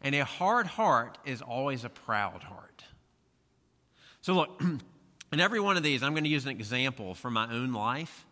And 0.00 0.14
a 0.14 0.24
hard 0.24 0.66
heart 0.66 1.18
is 1.24 1.40
always 1.40 1.84
a 1.84 1.88
proud 1.88 2.42
heart. 2.42 2.84
So 4.20 4.34
look, 4.34 4.60
in 5.32 5.40
every 5.40 5.60
one 5.60 5.76
of 5.76 5.82
these, 5.82 6.02
I'm 6.02 6.12
going 6.12 6.24
to 6.24 6.30
use 6.30 6.44
an 6.44 6.50
example 6.50 7.14
from 7.14 7.34
my 7.34 7.50
own 7.52 7.72
life 7.72 8.26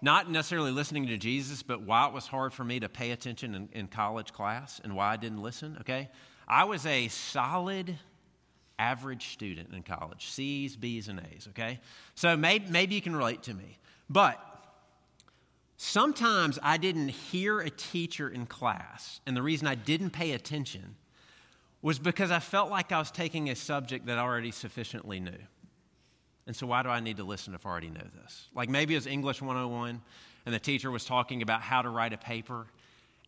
not 0.00 0.30
necessarily 0.30 0.70
listening 0.70 1.06
to 1.08 1.16
Jesus, 1.16 1.62
but 1.62 1.82
why 1.82 2.06
it 2.06 2.12
was 2.12 2.26
hard 2.26 2.52
for 2.52 2.64
me 2.64 2.80
to 2.80 2.88
pay 2.88 3.10
attention 3.10 3.54
in, 3.54 3.68
in, 3.72 3.88
college 3.88 4.32
class 4.32 4.80
and 4.82 4.94
why 4.94 5.12
I 5.12 5.16
didn't 5.16 5.42
listen, 5.42 5.76
okay? 5.80 6.08
I 6.46 6.64
was 6.64 6.86
a 6.86 7.08
solid 7.08 7.98
average 8.78 9.32
student 9.32 9.74
in 9.74 9.82
college 9.82 10.30
C's, 10.30 10.76
B's, 10.76 11.08
and 11.08 11.20
A's, 11.32 11.48
okay? 11.50 11.80
So 12.14 12.36
maybe, 12.36 12.66
maybe 12.70 12.94
you 12.94 13.02
can 13.02 13.16
relate 13.16 13.42
to 13.44 13.54
me. 13.54 13.78
But 14.08 14.40
sometimes 15.76 16.58
I 16.62 16.76
didn't 16.76 17.08
hear 17.08 17.60
a 17.60 17.70
teacher 17.70 18.28
in 18.28 18.46
class, 18.46 19.20
and 19.26 19.36
the 19.36 19.42
reason 19.42 19.66
I 19.66 19.74
didn't 19.74 20.10
pay 20.10 20.32
attention 20.32 20.96
was 21.82 21.98
because 21.98 22.30
I 22.30 22.40
felt 22.40 22.70
like 22.70 22.92
I 22.92 22.98
was 22.98 23.10
taking 23.10 23.50
a 23.50 23.54
subject 23.54 24.06
that 24.06 24.18
I 24.18 24.22
already 24.22 24.50
sufficiently 24.50 25.20
knew. 25.20 25.38
And 26.48 26.56
so, 26.56 26.66
why 26.66 26.82
do 26.82 26.88
I 26.88 27.00
need 27.00 27.18
to 27.18 27.24
listen 27.24 27.54
if 27.54 27.66
I 27.66 27.68
already 27.68 27.90
know 27.90 28.06
this? 28.22 28.48
Like 28.54 28.70
maybe 28.70 28.96
it's 28.96 29.06
English 29.06 29.42
101, 29.42 30.00
and 30.46 30.54
the 30.54 30.58
teacher 30.58 30.90
was 30.90 31.04
talking 31.04 31.42
about 31.42 31.60
how 31.60 31.82
to 31.82 31.90
write 31.90 32.14
a 32.14 32.18
paper, 32.18 32.66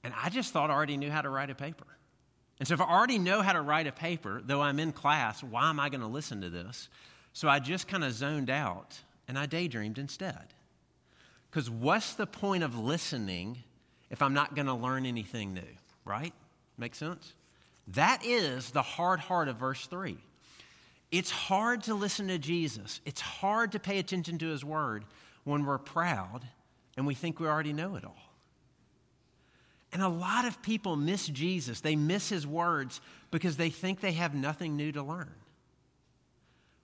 and 0.03 0.15
I 0.21 0.31
just 0.31 0.55
thought 0.55 0.71
I 0.71 0.75
already 0.75 0.97
knew 0.97 1.11
how 1.11 1.21
to 1.21 1.29
write 1.29 1.51
a 1.51 1.55
paper. 1.55 1.87
And 2.59 2.67
so, 2.67 2.73
if 2.73 2.81
I 2.81 2.85
already 2.85 3.19
know 3.19 3.43
how 3.43 3.53
to 3.53 3.61
write 3.61 3.87
a 3.87 3.93
paper, 3.93 4.41
though 4.43 4.63
I'm 4.63 4.81
in 4.81 4.93
class, 4.93 5.43
why 5.43 5.69
am 5.69 5.79
I 5.79 5.91
going 5.91 6.01
to 6.01 6.07
listen 6.07 6.41
to 6.41 6.49
this? 6.49 6.89
So, 7.35 7.47
I 7.47 7.59
just 7.59 7.87
kind 7.87 8.05
of 8.05 8.15
zoned 8.15 8.49
out 8.49 8.99
and 9.29 9.39
I 9.39 9.45
daydreamed 9.45 9.99
instead. 9.99 10.55
Because 11.51 11.69
what's 11.69 12.15
the 12.15 12.27
point 12.27 12.65
of 12.65 12.79
listening 12.79 13.59
if 14.09 14.23
I'm 14.23 14.33
not 14.33 14.55
going 14.55 14.67
to 14.67 14.75
learn 14.75 15.05
anything 15.05 15.53
new, 15.53 15.61
right? 16.07 16.33
Make 16.79 16.95
sense? 16.95 17.35
That 17.89 18.25
is 18.25 18.71
the 18.71 18.83
hard 18.83 19.21
heart 19.21 19.49
of 19.49 19.57
verse 19.57 19.87
3. 19.87 20.17
It's 21.11 21.31
hard 21.31 21.83
to 21.85 21.95
listen 21.95 22.29
to 22.29 22.39
Jesus. 22.39 23.01
It's 23.05 23.21
hard 23.21 23.73
to 23.73 23.81
pay 23.81 23.99
attention 23.99 24.39
to 24.39 24.47
his 24.47 24.65
word 24.65 25.05
when 25.45 25.65
we're 25.65 25.79
proud 25.79 26.43
and 26.97 27.07
we 27.07 27.15
think 27.15 27.41
we 27.41 27.47
already 27.47 27.73
know 27.73 27.97
it 27.97 28.05
all. 28.05 28.31
And 29.93 30.03
a 30.03 30.09
lot 30.09 30.45
of 30.45 30.63
people 30.63 30.95
miss 30.97 31.27
Jesus. 31.27 31.81
They 31.81 31.97
miss 31.97 32.29
his 32.29 32.47
words 32.47 33.01
because 33.31 33.57
they 33.57 33.71
think 33.71 34.01
they 34.01 34.13
have 34.13 34.35
nothing 34.35 34.77
new 34.77 34.93
to 34.93 35.03
learn. 35.03 35.35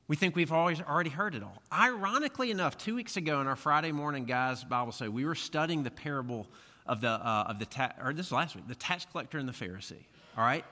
We 0.09 0.17
think 0.17 0.37
we've 0.37 0.53
always 0.53 0.81
already 0.81 1.11
heard 1.11 1.35
it 1.35 1.43
all. 1.43 1.63
Ironically 1.73 2.51
enough, 2.51 2.79
two 2.79 2.95
weeks 2.95 3.17
ago 3.17 3.41
in 3.41 3.47
our 3.47 3.57
Friday 3.57 3.93
morning 3.93 4.25
guys 4.25 4.63
Bible 4.65 4.93
study, 4.93 5.11
we 5.11 5.25
were 5.25 5.35
studying 5.35 5.83
the 5.83 5.91
parable 5.91 6.47
of 6.87 7.01
the 7.01 7.11
uh, 7.11 7.47
of 7.49 7.59
the 7.59 7.67
ta- 7.67 7.93
or 8.03 8.13
this 8.13 8.31
last 8.31 8.55
week, 8.55 8.69
the 8.69 8.75
tax 8.77 9.07
collector 9.11 9.39
and 9.39 9.49
the 9.49 9.53
Pharisee. 9.53 10.05
All 10.37 10.45
right, 10.45 10.65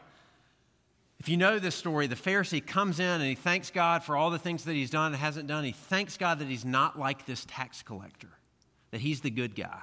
if 1.25 1.31
you 1.31 1.39
know 1.39 1.59
this 1.59 1.75
story, 1.75 2.07
the 2.07 2.17
Pharisee 2.17 2.65
comes 2.65 3.01
in 3.01 3.07
and 3.07 3.25
he 3.25 3.35
thanks 3.35 3.71
God 3.71 4.05
for 4.05 4.15
all 4.15 4.29
the 4.29 4.39
things 4.39 4.65
that 4.65 4.75
he's 4.75 4.91
done 4.91 5.13
and 5.13 5.17
hasn't 5.17 5.47
done. 5.47 5.65
He 5.65 5.73
thanks 5.73 6.19
God 6.19 6.41
that 6.41 6.49
he's 6.49 6.67
not 6.67 6.99
like 6.99 7.25
this 7.25 7.47
tax 7.49 7.83
collector, 7.83 8.29
that 8.91 9.01
he's 9.01 9.23
the 9.23 9.31
good 9.31 9.55
guy. 9.55 9.81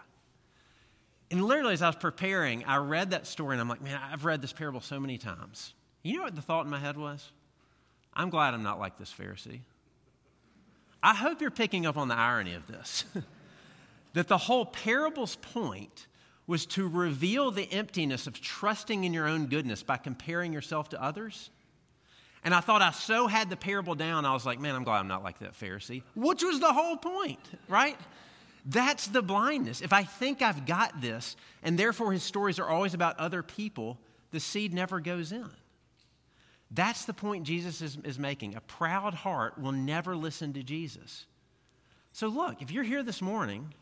And 1.31 1.43
literally, 1.43 1.73
as 1.73 1.81
I 1.81 1.87
was 1.87 1.95
preparing, 1.95 2.63
I 2.65 2.77
read 2.77 3.09
that 3.09 3.25
story 3.25 3.55
and 3.55 3.61
I'm 3.61 3.67
like, 3.67 3.81
man, 3.81 3.99
I've 4.11 4.23
read 4.23 4.43
this 4.43 4.53
parable 4.53 4.81
so 4.81 4.99
many 4.99 5.17
times. 5.17 5.73
You 6.03 6.17
know 6.17 6.21
what 6.25 6.35
the 6.35 6.43
thought 6.43 6.65
in 6.65 6.69
my 6.69 6.77
head 6.77 6.95
was? 6.95 7.31
I'm 8.13 8.29
glad 8.29 8.53
I'm 8.53 8.61
not 8.61 8.77
like 8.77 8.99
this 8.99 9.11
Pharisee. 9.11 9.61
I 11.01 11.15
hope 11.15 11.41
you're 11.41 11.49
picking 11.49 11.87
up 11.87 11.97
on 11.97 12.07
the 12.07 12.15
irony 12.17 12.53
of 12.53 12.67
this. 12.67 13.03
that 14.13 14.27
the 14.27 14.37
whole 14.37 14.67
parable's 14.67 15.37
point 15.37 16.05
was 16.51 16.65
to 16.65 16.85
reveal 16.85 17.49
the 17.49 17.63
emptiness 17.71 18.27
of 18.27 18.41
trusting 18.41 19.05
in 19.05 19.13
your 19.13 19.25
own 19.25 19.45
goodness 19.45 19.83
by 19.83 19.95
comparing 19.95 20.51
yourself 20.51 20.89
to 20.89 21.01
others. 21.01 21.49
And 22.43 22.53
I 22.53 22.59
thought 22.59 22.81
I 22.81 22.91
so 22.91 23.27
had 23.27 23.49
the 23.49 23.55
parable 23.55 23.95
down, 23.95 24.25
I 24.25 24.33
was 24.33 24.45
like, 24.45 24.59
man, 24.59 24.75
I'm 24.75 24.83
glad 24.83 24.99
I'm 24.99 25.07
not 25.07 25.23
like 25.23 25.39
that 25.39 25.53
Pharisee, 25.53 26.03
which 26.13 26.43
was 26.43 26.59
the 26.59 26.73
whole 26.73 26.97
point, 26.97 27.39
right? 27.69 27.97
That's 28.65 29.07
the 29.07 29.21
blindness. 29.21 29.79
If 29.79 29.93
I 29.93 30.03
think 30.03 30.41
I've 30.41 30.65
got 30.65 30.99
this, 30.99 31.37
and 31.63 31.79
therefore 31.79 32.11
his 32.11 32.21
stories 32.21 32.59
are 32.59 32.67
always 32.67 32.93
about 32.93 33.17
other 33.17 33.43
people, 33.43 33.97
the 34.31 34.41
seed 34.41 34.73
never 34.73 34.99
goes 34.99 35.31
in. 35.31 35.49
That's 36.69 37.05
the 37.05 37.13
point 37.13 37.45
Jesus 37.45 37.81
is, 37.81 37.97
is 38.03 38.19
making. 38.19 38.55
A 38.55 38.61
proud 38.61 39.13
heart 39.13 39.57
will 39.57 39.71
never 39.71 40.17
listen 40.17 40.51
to 40.53 40.63
Jesus. 40.63 41.27
So, 42.11 42.27
look, 42.27 42.61
if 42.61 42.71
you're 42.71 42.83
here 42.83 43.03
this 43.03 43.21
morning 43.21 43.73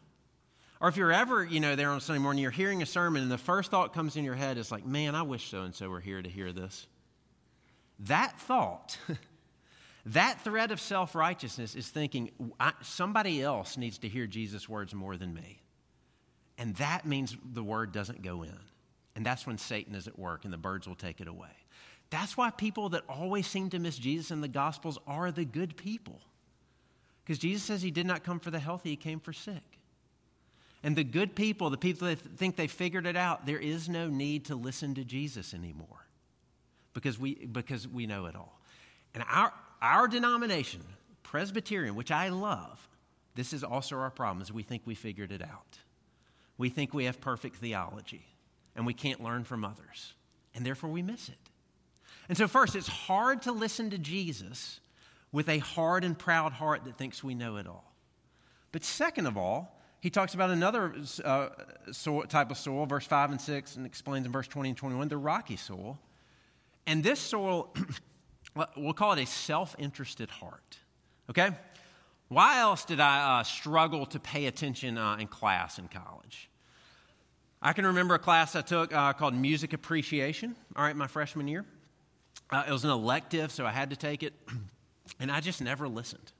or 0.82 0.88
if 0.88 0.96
you're 0.96 1.12
ever, 1.12 1.44
you 1.44 1.60
know, 1.60 1.76
there 1.76 1.90
on 1.90 2.00
Sunday 2.00 2.22
morning, 2.22 2.42
you're 2.42 2.52
hearing 2.52 2.82
a 2.82 2.86
sermon 2.86 3.22
and 3.22 3.32
the 3.32 3.38
first 3.38 3.70
thought 3.70 3.94
comes 3.94 4.16
in 4.16 4.24
your 4.24 4.36
head 4.36 4.58
is 4.58 4.72
like, 4.72 4.86
man, 4.86 5.14
I 5.14 5.24
wish 5.24 5.50
so 5.50 5.64
and 5.64 5.76
so 5.76 5.90
were 5.90 6.00
here 6.00 6.22
to 6.22 6.30
hear 6.30 6.54
this. 6.54 6.88
That 8.00 8.40
thought, 8.40 8.98
that 10.06 10.42
thread 10.42 10.72
of 10.72 10.80
self 10.80 11.16
righteousness 11.16 11.76
is 11.76 11.90
thinking 11.90 12.32
somebody 12.82 13.42
else 13.42 13.78
needs 13.78 13.98
to 14.00 14.08
hear 14.08 14.26
Jesus' 14.26 14.70
words 14.70 14.96
more 14.96 15.18
than 15.18 15.34
me. 15.34 15.62
And 16.58 16.76
that 16.76 17.06
means 17.06 17.36
the 17.54 17.64
word 17.64 17.92
doesn't 17.92 18.22
go 18.22 18.44
in. 18.44 18.58
And 19.16 19.26
that's 19.26 19.46
when 19.46 19.58
Satan 19.58 19.96
is 19.96 20.08
at 20.08 20.18
work 20.18 20.46
and 20.46 20.54
the 20.54 20.58
birds 20.58 20.88
will 20.88 20.96
take 20.96 21.20
it 21.20 21.28
away. 21.28 21.50
That's 22.10 22.38
why 22.38 22.52
people 22.52 22.90
that 22.90 23.04
always 23.10 23.48
seem 23.48 23.70
to 23.72 23.80
miss 23.80 23.98
Jesus 23.98 24.32
in 24.32 24.42
the 24.42 24.48
Gospels 24.48 24.98
are 25.06 25.32
the 25.32 25.46
good 25.46 25.76
people. 25.76 26.22
Because 27.24 27.38
Jesus 27.38 27.64
says 27.64 27.82
he 27.82 27.92
did 27.92 28.06
not 28.06 28.24
come 28.24 28.40
for 28.40 28.50
the 28.50 28.60
healthy, 28.60 28.92
he 28.92 28.96
came 28.96 29.20
for 29.20 29.34
sick. 29.34 29.69
And 30.84 30.96
the 30.96 31.04
good 31.04 31.36
people, 31.36 31.70
the 31.70 31.78
people 31.78 32.08
that 32.08 32.20
think 32.38 32.56
they 32.56 32.68
figured 32.68 33.06
it 33.06 33.18
out, 33.18 33.46
there 33.46 33.60
is 33.60 33.90
no 33.90 34.08
need 34.08 34.46
to 34.46 34.56
listen 34.56 34.96
to 34.96 35.04
Jesus 35.04 35.54
anymore 35.54 36.08
because 36.94 37.20
we, 37.20 37.36
because 37.36 37.88
we 37.88 38.08
know 38.08 38.26
it 38.28 38.36
all. 38.36 38.60
And 39.14 39.24
our, 39.30 39.54
our 39.82 40.08
denomination, 40.08 40.82
Presbyterian, 41.24 41.96
which 41.96 42.12
I 42.12 42.30
love, 42.30 42.88
this 43.36 43.54
is 43.54 43.64
also 43.64 43.98
our 43.98 44.10
problem, 44.10 44.42
is 44.42 44.52
we 44.52 44.64
think 44.64 44.84
we 44.86 44.96
figured 44.96 45.32
it 45.32 45.42
out. 45.42 45.80
We 46.58 46.70
think 46.70 46.94
we 46.94 47.06
have 47.06 47.20
perfect 47.20 47.58
theology 47.58 48.26
and 48.76 48.86
we 48.86 48.94
can't 48.94 49.22
learn 49.22 49.44
from 49.44 49.66
others. 49.66 50.14
And 50.56 50.66
therefore 50.66 50.90
we 50.90 51.02
miss 51.02 51.30
it. 51.30 51.38
And 52.28 52.38
so, 52.38 52.48
first, 52.48 52.76
it's 52.76 52.88
hard 52.88 53.42
to 53.44 53.52
listen 53.52 53.90
to 53.90 53.98
Jesus 53.98 54.80
with 55.32 55.50
a 55.50 55.60
hard 55.60 56.04
and 56.04 56.18
proud 56.18 56.54
heart 56.54 56.86
that 56.86 56.98
thinks 56.98 57.24
we 57.24 57.36
know 57.36 57.58
it 57.58 57.68
all. 57.68 57.94
But 58.72 58.84
second 58.84 59.26
of 59.26 59.38
all, 59.38 59.79
he 60.02 60.10
talks 60.10 60.34
about 60.34 60.50
another 60.50 60.94
uh, 61.26 61.50
soil, 61.92 62.24
type 62.24 62.52
of 62.52 62.58
soil, 62.58 62.86
verse 62.86 63.06
5 63.06 63.32
and 63.32 63.42
6, 63.42 63.76
and 63.76 63.86
explains 63.86 64.26
in 64.26 64.32
verse 64.32 64.48
20 64.48 64.70
and 64.70 64.78
21 64.78 65.08
the 65.10 65.18
rocky 65.18 65.58
soil. 65.58 66.00
And 66.88 67.04
this 67.04 67.20
soil, 67.20 67.74
we'll 68.78 68.94
call 68.94 69.14
it 69.14 69.24
a 69.24 69.26
self 69.26 69.76
interested 69.78 70.30
heart. 70.30 70.78
Okay? 71.30 71.50
Why 72.30 72.60
else 72.60 72.86
did 72.86 73.00
I 73.00 73.40
uh, 73.40 73.44
struggle 73.44 74.06
to 74.08 74.20
pay 74.20 74.46
attention 74.46 74.98
uh, 74.98 75.18
in 75.18 75.28
class 75.28 75.80
in 75.80 75.88
college? 75.88 76.50
I 77.62 77.74
can 77.74 77.86
remember 77.86 78.16
a 78.16 78.20
class 78.20 78.56
I 78.56 78.62
took 78.62 78.94
uh, 78.94 79.12
called 79.14 79.34
Music 79.34 79.74
Appreciation, 79.74 80.56
all 80.76 80.84
right, 80.84 80.96
my 80.96 81.08
freshman 81.08 81.48
year. 81.48 81.66
Uh, 82.50 82.64
it 82.68 82.72
was 82.72 82.86
an 82.86 82.90
elective, 82.90 83.52
so 83.52 83.66
I 83.66 83.72
had 83.72 83.90
to 83.90 83.96
take 83.98 84.24
it, 84.24 84.34
and 85.20 85.30
I 85.30 85.42
just 85.42 85.62
never 85.62 85.90
listened. 85.90 86.32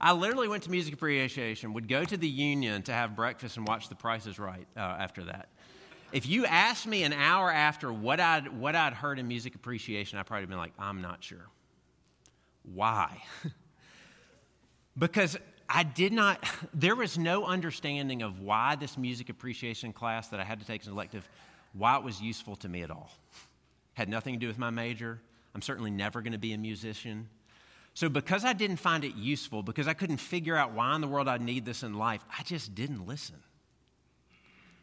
I 0.00 0.12
literally 0.12 0.48
went 0.48 0.62
to 0.62 0.70
Music 0.70 0.94
Appreciation, 0.94 1.74
would 1.74 1.86
go 1.88 2.04
to 2.04 2.16
the 2.16 2.28
union 2.28 2.82
to 2.82 2.92
have 2.92 3.14
breakfast 3.14 3.56
and 3.58 3.68
watch 3.68 3.88
The 3.88 3.94
Price 3.94 4.26
is 4.26 4.38
Right 4.38 4.66
uh, 4.76 4.80
after 4.80 5.24
that. 5.24 5.48
If 6.12 6.26
you 6.26 6.46
asked 6.46 6.86
me 6.86 7.02
an 7.02 7.12
hour 7.12 7.52
after 7.52 7.92
what 7.92 8.18
I'd, 8.18 8.48
what 8.48 8.74
I'd 8.74 8.94
heard 8.94 9.18
in 9.18 9.28
Music 9.28 9.54
Appreciation, 9.54 10.18
I'd 10.18 10.26
probably 10.26 10.46
been 10.46 10.58
like, 10.58 10.72
I'm 10.78 11.02
not 11.02 11.22
sure. 11.22 11.46
Why? 12.62 13.22
because 14.98 15.36
I 15.68 15.84
did 15.84 16.12
not, 16.12 16.42
there 16.74 16.96
was 16.96 17.18
no 17.18 17.44
understanding 17.44 18.22
of 18.22 18.40
why 18.40 18.76
this 18.76 18.98
music 18.98 19.28
appreciation 19.28 19.92
class 19.92 20.28
that 20.28 20.40
I 20.40 20.44
had 20.44 20.60
to 20.60 20.66
take 20.66 20.80
as 20.80 20.88
an 20.88 20.94
elective, 20.94 21.28
why 21.74 21.96
it 21.96 22.02
was 22.02 22.20
useful 22.20 22.56
to 22.56 22.68
me 22.68 22.82
at 22.82 22.90
all. 22.90 23.12
Had 23.94 24.08
nothing 24.08 24.34
to 24.34 24.40
do 24.40 24.48
with 24.48 24.58
my 24.58 24.70
major. 24.70 25.20
I'm 25.54 25.62
certainly 25.62 25.90
never 25.90 26.22
going 26.22 26.32
to 26.32 26.38
be 26.38 26.54
a 26.54 26.58
musician. 26.58 27.28
So, 27.94 28.08
because 28.08 28.44
I 28.44 28.52
didn't 28.52 28.76
find 28.76 29.04
it 29.04 29.14
useful, 29.16 29.62
because 29.62 29.88
I 29.88 29.94
couldn't 29.94 30.18
figure 30.18 30.56
out 30.56 30.72
why 30.72 30.94
in 30.94 31.00
the 31.00 31.08
world 31.08 31.28
I'd 31.28 31.42
need 31.42 31.64
this 31.64 31.82
in 31.82 31.94
life, 31.94 32.24
I 32.38 32.42
just 32.42 32.74
didn't 32.74 33.06
listen. 33.06 33.36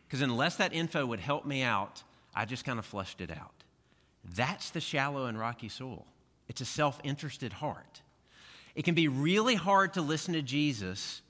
Because 0.08 0.22
unless 0.22 0.58
that 0.58 0.74
info 0.74 1.06
would 1.06 1.20
help 1.20 1.46
me 1.46 1.64
out, 1.64 2.04
I 2.36 2.46
just 2.46 2.66
kind 2.66 2.80
of 2.80 2.86
flushed 2.86 3.22
it 3.22 3.32
out. 3.32 3.64
That's 4.36 4.70
the 4.70 4.82
shallow 4.82 5.26
and 5.26 5.40
rocky 5.40 5.70
soil. 5.70 6.06
It's 6.48 6.62
a 6.62 6.66
self 6.66 7.00
interested 7.04 7.54
heart. 7.54 8.02
It 8.76 8.86
can 8.86 8.94
be 8.94 9.08
really 9.08 9.56
hard 9.56 9.94
to 9.94 10.02
listen 10.02 10.34
to 10.34 10.42
Jesus 10.42 11.22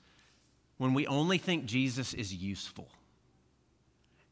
when 0.76 0.94
we 0.94 1.06
only 1.06 1.38
think 1.38 1.64
Jesus 1.64 2.14
is 2.14 2.34
useful. 2.34 2.88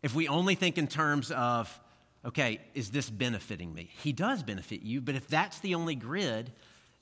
If 0.03 0.15
we 0.15 0.29
only 0.29 0.55
think 0.55 0.79
in 0.79 0.87
terms 0.87 1.31
of, 1.33 1.81
okay, 2.25 2.61
is 2.75 2.91
this 2.91 3.09
benefiting 3.11 3.75
me? 3.75 3.91
He 4.03 4.13
does 4.13 4.43
benefit 4.43 4.83
you, 4.83 5.01
but 5.01 5.15
if 5.15 5.27
that's 5.27 5.59
the 5.61 5.75
only 5.75 5.95
grid, 5.95 6.53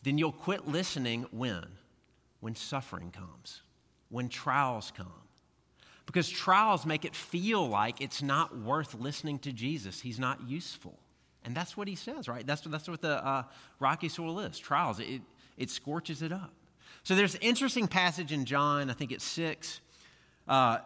then 0.05 0.19
you'll 0.19 0.33
quit 0.33 0.69
listening 0.69 1.27
when? 1.33 1.67
When 2.41 2.55
suffering 2.55 3.11
comes, 3.11 3.63
when 4.11 4.29
trials 4.29 4.93
come. 4.95 5.13
Because 6.07 6.29
trials 6.29 6.85
make 6.85 7.07
it 7.07 7.17
feel 7.17 7.67
like 7.67 8.03
it's 8.03 8.23
not 8.23 8.59
worth 8.59 8.95
listening 8.95 9.39
to 9.41 9.53
Jesus. 9.53 10.03
He's 10.03 10.19
not 10.19 10.47
useful. 10.47 10.99
And 11.45 11.55
that's 11.55 11.77
what 11.77 11.89
he 11.89 11.95
says, 11.95 12.29
right? 12.29 12.47
That's, 12.47 12.61
that's 12.63 12.89
what 12.89 13.01
the 13.01 13.25
uh, 13.27 13.45
rocky 13.81 14.11
soil 14.11 14.41
is 14.41 14.59
trials. 14.59 15.01
It, 15.01 15.23
it 15.57 15.71
scorches 15.71 16.21
it 16.21 16.33
up. 16.33 16.53
So 17.03 17.15
there's 17.15 17.35
an 17.35 17.41
interesting 17.43 17.89
passage 17.89 18.33
in 18.33 18.45
John, 18.45 18.91
I 18.91 18.93
think 18.93 19.13
it's 19.13 19.25
six. 19.25 19.81
Uh, 20.47 20.79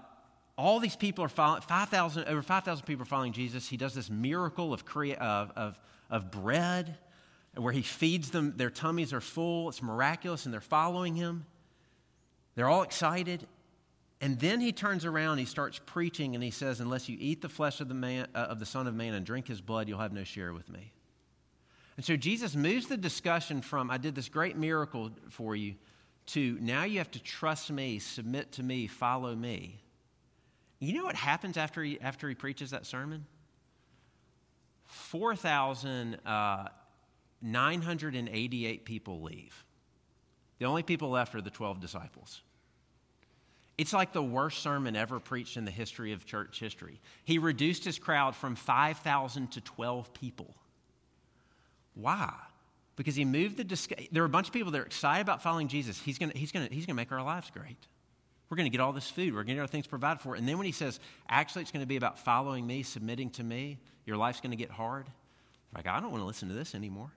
all 0.56 0.80
these 0.80 0.96
people 0.96 1.24
are 1.24 1.28
following, 1.28 1.62
5,000, 1.62 2.24
over 2.24 2.42
5,000 2.42 2.86
people 2.86 3.02
are 3.02 3.06
following 3.06 3.32
Jesus. 3.32 3.68
He 3.68 3.76
does 3.76 3.94
this 3.94 4.10
miracle 4.10 4.72
of, 4.72 4.84
crea- 4.84 5.16
of, 5.16 5.52
of, 5.56 5.78
of 6.10 6.30
bread 6.30 6.96
where 7.58 7.72
he 7.72 7.82
feeds 7.82 8.30
them, 8.30 8.54
their 8.56 8.70
tummies 8.70 9.12
are 9.12 9.20
full. 9.20 9.68
It's 9.68 9.82
miraculous, 9.82 10.44
and 10.44 10.54
they're 10.54 10.60
following 10.60 11.14
him. 11.14 11.44
They're 12.54 12.68
all 12.68 12.82
excited. 12.82 13.46
And 14.20 14.38
then 14.38 14.60
he 14.60 14.72
turns 14.72 15.04
around, 15.04 15.38
he 15.38 15.44
starts 15.44 15.80
preaching, 15.84 16.34
and 16.34 16.42
he 16.42 16.50
says, 16.50 16.80
Unless 16.80 17.08
you 17.08 17.16
eat 17.20 17.40
the 17.40 17.48
flesh 17.48 17.80
of 17.80 17.88
the, 17.88 17.94
man, 17.94 18.26
uh, 18.34 18.38
of 18.38 18.58
the 18.58 18.66
Son 18.66 18.86
of 18.86 18.94
Man 18.94 19.14
and 19.14 19.24
drink 19.24 19.46
his 19.46 19.60
blood, 19.60 19.88
you'll 19.88 20.00
have 20.00 20.12
no 20.12 20.24
share 20.24 20.52
with 20.52 20.68
me. 20.68 20.92
And 21.96 22.04
so 22.04 22.16
Jesus 22.16 22.54
moves 22.54 22.86
the 22.86 22.96
discussion 22.96 23.60
from, 23.60 23.90
I 23.90 23.98
did 23.98 24.14
this 24.14 24.28
great 24.28 24.56
miracle 24.56 25.10
for 25.30 25.56
you, 25.56 25.74
to 26.26 26.58
now 26.60 26.84
you 26.84 26.98
have 26.98 27.10
to 27.12 27.22
trust 27.22 27.70
me, 27.70 27.98
submit 27.98 28.52
to 28.52 28.62
me, 28.62 28.86
follow 28.86 29.34
me. 29.34 29.80
You 30.78 30.94
know 30.94 31.04
what 31.04 31.16
happens 31.16 31.56
after 31.56 31.82
he, 31.82 32.00
after 32.00 32.28
he 32.28 32.34
preaches 32.34 32.70
that 32.70 32.86
sermon? 32.86 33.26
4,000 34.86 36.18
uh, 36.24 36.68
people 38.84 39.22
leave. 39.22 39.64
The 40.58 40.66
only 40.66 40.82
people 40.82 41.10
left 41.10 41.34
are 41.34 41.40
the 41.40 41.50
12 41.50 41.80
disciples. 41.80 42.42
It's 43.76 43.92
like 43.92 44.12
the 44.12 44.22
worst 44.22 44.60
sermon 44.60 44.96
ever 44.96 45.20
preached 45.20 45.56
in 45.56 45.64
the 45.64 45.70
history 45.70 46.12
of 46.12 46.26
church 46.26 46.58
history. 46.58 47.00
He 47.24 47.38
reduced 47.38 47.84
his 47.84 47.98
crowd 47.98 48.34
from 48.34 48.56
5,000 48.56 49.52
to 49.52 49.60
12 49.60 50.12
people. 50.14 50.52
Why? 51.94 52.32
Because 52.96 53.14
he 53.14 53.24
moved 53.24 53.56
the. 53.56 54.08
There 54.10 54.24
are 54.24 54.26
a 54.26 54.28
bunch 54.28 54.48
of 54.48 54.52
people 54.52 54.72
that 54.72 54.80
are 54.80 54.86
excited 54.86 55.22
about 55.22 55.42
following 55.42 55.68
Jesus. 55.68 56.00
He's 56.00 56.18
going 56.18 56.32
he's 56.34 56.50
gonna, 56.50 56.68
he's 56.70 56.86
gonna 56.86 56.96
make 56.96 57.12
our 57.12 57.22
lives 57.22 57.50
great. 57.52 57.78
We're 58.48 58.56
going 58.56 58.70
to 58.70 58.70
get 58.70 58.80
all 58.80 58.92
this 58.92 59.10
food. 59.10 59.34
We're 59.34 59.42
going 59.42 59.48
to 59.48 59.54
get 59.54 59.60
our 59.60 59.66
things 59.66 59.86
provided 59.86 60.20
for. 60.20 60.34
And 60.34 60.48
then 60.48 60.56
when 60.56 60.64
he 60.64 60.72
says, 60.72 61.00
actually, 61.28 61.62
it's 61.62 61.70
going 61.70 61.82
to 61.82 61.86
be 61.86 61.96
about 61.96 62.18
following 62.18 62.66
me, 62.66 62.82
submitting 62.82 63.30
to 63.32 63.44
me, 63.44 63.78
your 64.06 64.16
life's 64.16 64.40
going 64.40 64.52
to 64.52 64.56
get 64.56 64.70
hard. 64.70 65.06
Like, 65.74 65.86
I 65.86 66.00
don't 66.00 66.10
want 66.10 66.22
to 66.22 66.26
listen 66.26 66.48
to 66.48 66.54
this 66.54 66.74
anymore. 66.74 67.10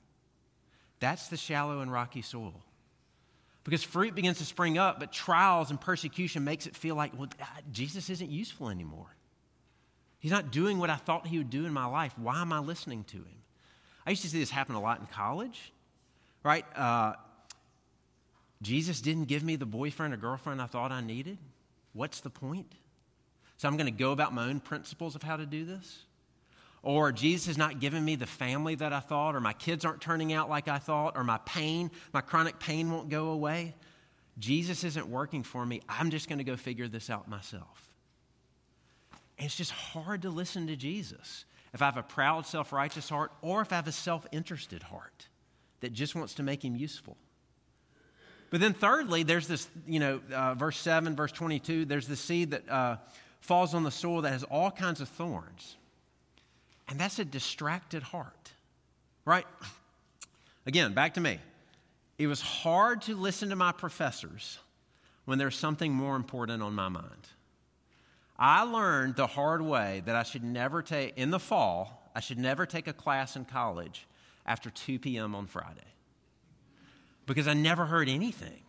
That's 1.02 1.28
the 1.28 1.36
shallow 1.36 1.82
and 1.82 1.92
rocky 1.92 2.22
soil. 2.22 2.54
Because 3.64 3.84
fruit 3.84 4.16
begins 4.16 4.38
to 4.38 4.46
spring 4.46 4.78
up, 4.78 5.00
but 5.00 5.12
trials 5.12 5.70
and 5.70 5.82
persecution 5.82 6.44
makes 6.44 6.66
it 6.66 6.76
feel 6.76 6.96
like, 6.96 7.12
well, 7.18 7.28
Jesus 7.72 8.10
isn't 8.10 8.32
useful 8.32 8.70
anymore. 8.70 9.08
He's 10.20 10.32
not 10.32 10.52
doing 10.52 10.78
what 10.78 10.90
I 10.90 10.96
thought 10.96 11.28
he 11.28 11.38
would 11.40 11.50
do 11.50 11.66
in 11.66 11.74
my 11.74 11.86
life. 11.86 12.14
Why 12.18 12.42
am 12.42 12.54
I 12.54 12.60
listening 12.60 13.04
to 13.06 13.18
him? 13.18 13.42
I 14.06 14.12
used 14.12 14.22
to 14.22 14.30
see 14.30 14.40
this 14.40 14.52
happen 14.52 14.76
a 14.76 14.82
lot 14.82 15.00
in 15.00 15.08
college, 15.08 15.74
right? 16.44 16.66
Uh, 16.76 17.14
Jesus 18.62 19.02
didn't 19.02 19.26
give 19.26 19.44
me 19.44 19.56
the 19.56 19.66
boyfriend 19.66 20.14
or 20.14 20.18
girlfriend 20.18 20.62
I 20.62 20.68
thought 20.68 20.92
I 20.92 21.02
needed. 21.02 21.38
What's 21.94 22.22
the 22.22 22.30
point? 22.30 22.72
So 23.58 23.68
I'm 23.68 23.78
going 23.78 23.92
to 23.92 23.92
go 23.92 24.12
about 24.12 24.34
my 24.34 24.48
own 24.48 24.60
principles 24.60 25.16
of 25.16 25.24
how 25.24 25.38
to 25.38 25.46
do 25.46 25.66
this? 25.66 26.04
Or 26.84 27.12
Jesus 27.12 27.46
has 27.48 27.58
not 27.58 27.80
given 27.80 28.04
me 28.04 28.16
the 28.16 28.26
family 28.26 28.76
that 28.76 28.92
I 28.92 29.00
thought, 29.00 29.36
or 29.36 29.40
my 29.40 29.54
kids 29.54 29.86
aren't 29.86 30.02
turning 30.02 30.34
out 30.34 30.50
like 30.50 30.68
I 30.68 30.80
thought, 30.80 31.16
or 31.16 31.24
my 31.24 31.38
pain, 31.46 31.92
my 32.12 32.22
chronic 32.22 32.60
pain 32.60 32.92
won't 32.92 33.10
go 33.10 33.30
away. 33.30 33.76
Jesus 34.40 34.84
isn't 34.84 35.08
working 35.08 35.44
for 35.44 35.64
me. 35.64 35.82
I'm 35.88 36.10
just 36.10 36.28
going 36.28 36.40
to 36.40 36.44
go 36.44 36.56
figure 36.56 36.88
this 36.88 37.10
out 37.10 37.28
myself. 37.28 37.92
And 39.38 39.46
it's 39.46 39.56
just 39.56 39.72
hard 39.72 40.24
to 40.24 40.30
listen 40.30 40.68
to 40.68 40.76
Jesus 40.76 41.46
if 41.74 41.82
I 41.82 41.86
have 41.86 41.98
a 41.98 42.04
proud, 42.04 42.46
self 42.46 42.74
righteous 42.74 43.10
heart, 43.10 43.32
or 43.42 43.62
if 43.62 43.72
I 43.72 43.76
have 43.76 43.88
a 43.88 43.92
self 43.92 44.26
interested 44.32 44.82
heart 44.84 45.28
that 45.82 45.94
just 45.94 46.16
wants 46.16 46.36
to 46.36 46.44
make 46.44 46.64
him 46.64 46.76
useful. 46.76 47.16
But 48.50 48.60
then, 48.60 48.74
thirdly, 48.74 49.24
there's 49.24 49.48
this, 49.48 49.68
you 49.88 50.00
know, 50.00 50.20
uh, 50.34 50.56
verse 50.56 50.78
7, 50.78 51.16
verse 51.16 51.32
22, 51.32 51.86
there's 51.86 52.08
the 52.08 52.18
seed 52.18 52.52
that 52.52 52.70
uh, 52.70 52.98
falls 53.40 53.74
on 53.74 53.84
the 53.84 53.92
soil 53.92 54.22
that 54.24 54.32
has 54.32 54.44
all 54.44 54.72
kinds 54.72 55.00
of 55.00 55.08
thorns. 55.08 55.78
And 56.88 57.00
that's 57.00 57.20
a 57.20 57.26
distracted 57.26 58.04
heart, 58.04 58.52
right? 59.26 59.46
Again, 60.66 60.94
back 60.94 61.14
to 61.16 61.22
me. 61.22 61.40
It 62.18 62.28
was 62.28 62.42
hard 62.42 63.02
to 63.04 63.16
listen 63.16 63.50
to 63.50 63.56
my 63.56 63.72
professors 63.72 64.60
when 65.26 65.38
there's 65.38 65.56
something 65.56 65.94
more 65.94 66.16
important 66.16 66.62
on 66.62 66.74
my 66.74 66.90
mind. 66.90 67.28
I 68.38 68.64
learned 68.64 69.16
the 69.16 69.28
hard 69.28 69.62
way 69.62 70.02
that 70.06 70.16
I 70.16 70.24
should 70.24 70.44
never 70.44 70.82
take, 70.82 71.18
in 71.18 71.30
the 71.30 71.40
fall, 71.40 72.12
I 72.16 72.20
should 72.20 72.40
never 72.40 72.66
take 72.66 72.88
a 72.88 72.94
class 72.94 73.36
in 73.36 73.46
college 73.46 74.08
after 74.46 74.70
2 74.70 75.00
p.m. 75.00 75.36
on 75.36 75.48
Friday 75.48 75.80
because 77.26 77.48
I 77.48 77.54
never 77.54 77.86
heard 77.86 78.10
anything. 78.10 78.62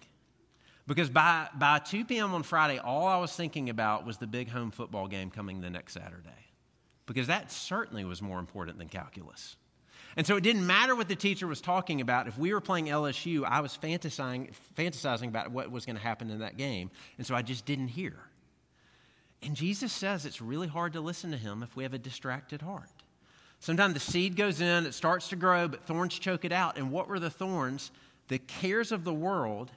Because 0.87 1.11
by, 1.11 1.49
by 1.55 1.79
2 1.79 2.05
p.m. 2.05 2.35
on 2.35 2.43
Friday, 2.43 2.79
all 2.79 3.07
I 3.07 3.17
was 3.17 3.33
thinking 3.35 3.71
about 3.71 4.05
was 4.05 4.19
the 4.19 4.27
big 4.27 4.49
home 4.49 4.71
football 4.71 5.09
game 5.09 5.31
coming 5.31 5.61
the 5.61 5.71
next 5.71 5.95
Saturday. 5.95 6.31
Because 7.07 7.27
that 7.27 7.51
certainly 7.51 8.05
was 8.05 8.23
more 8.23 8.39
important 8.39 8.79
than 8.79 8.89
calculus. 8.89 9.57
And 10.17 10.27
so 10.27 10.37
it 10.37 10.43
didn't 10.43 10.67
matter 10.67 10.95
what 10.95 11.09
the 11.09 11.17
teacher 11.17 11.47
was 11.47 11.61
talking 11.61 12.01
about. 12.01 12.29
If 12.29 12.37
we 12.37 12.53
were 12.53 12.61
playing 12.61 12.87
LSU, 12.87 13.45
I 13.45 13.61
was 13.61 13.77
fantasizing, 13.77 14.53
fantasizing 14.77 15.29
about 15.29 15.51
what 15.51 15.71
was 15.71 15.87
going 15.87 15.97
to 15.97 16.03
happen 16.03 16.31
in 16.31 16.41
that 16.41 16.57
game. 16.57 16.91
And 17.17 17.27
so 17.27 17.35
I 17.35 17.43
just 17.43 17.65
didn't 17.65 17.89
hear. 17.89 18.17
And 19.43 19.57
Jesus 19.57 19.93
says 19.93 20.27
it's 20.27 20.41
really 20.41 20.69
hard 20.69 20.93
to 20.93 21.01
listen 21.01 21.31
to 21.31 21.37
him 21.37 21.63
if 21.63 21.75
we 21.75 21.83
have 21.83 21.95
a 21.95 21.99
distracted 21.99 22.63
heart. 22.63 22.89
Sometimes 23.59 23.95
the 23.95 24.01
seed 24.01 24.37
goes 24.37 24.61
in, 24.61 24.87
it 24.87 24.93
starts 24.93 25.29
to 25.29 25.37
grow, 25.37 25.69
but 25.69 25.85
thorns 25.85 26.19
choke 26.19 26.45
it 26.45 26.53
out. 26.53 26.77
And 26.77 26.91
what 26.91 27.09
were 27.09 27.19
the 27.19 27.31
thorns? 27.31 27.91
The 28.29 28.39
cares 28.39 28.93
of 28.93 29.05
the 29.05 29.15
world 29.15 29.71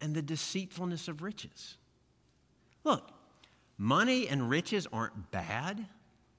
and 0.00 0.14
the 0.14 0.22
deceitfulness 0.22 1.08
of 1.08 1.22
riches. 1.22 1.76
Look, 2.82 3.10
money 3.78 4.28
and 4.28 4.50
riches 4.50 4.86
aren't 4.92 5.30
bad. 5.30 5.86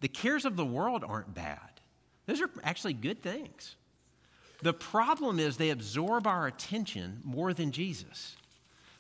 The 0.02 0.08
cares 0.08 0.46
of 0.46 0.56
the 0.56 0.66
world 0.66 1.04
aren't 1.08 1.34
bad. 1.34 1.60
Those 2.26 2.42
are 2.42 2.50
actually 2.64 2.94
good 2.94 3.22
things. 3.22 3.76
The 4.62 4.74
problem 4.74 5.40
is 5.40 5.58
they 5.58 5.70
absorb 5.70 6.28
our 6.28 6.48
attention 6.48 7.22
more 7.24 7.54
than 7.54 7.72
Jesus. 7.72 8.36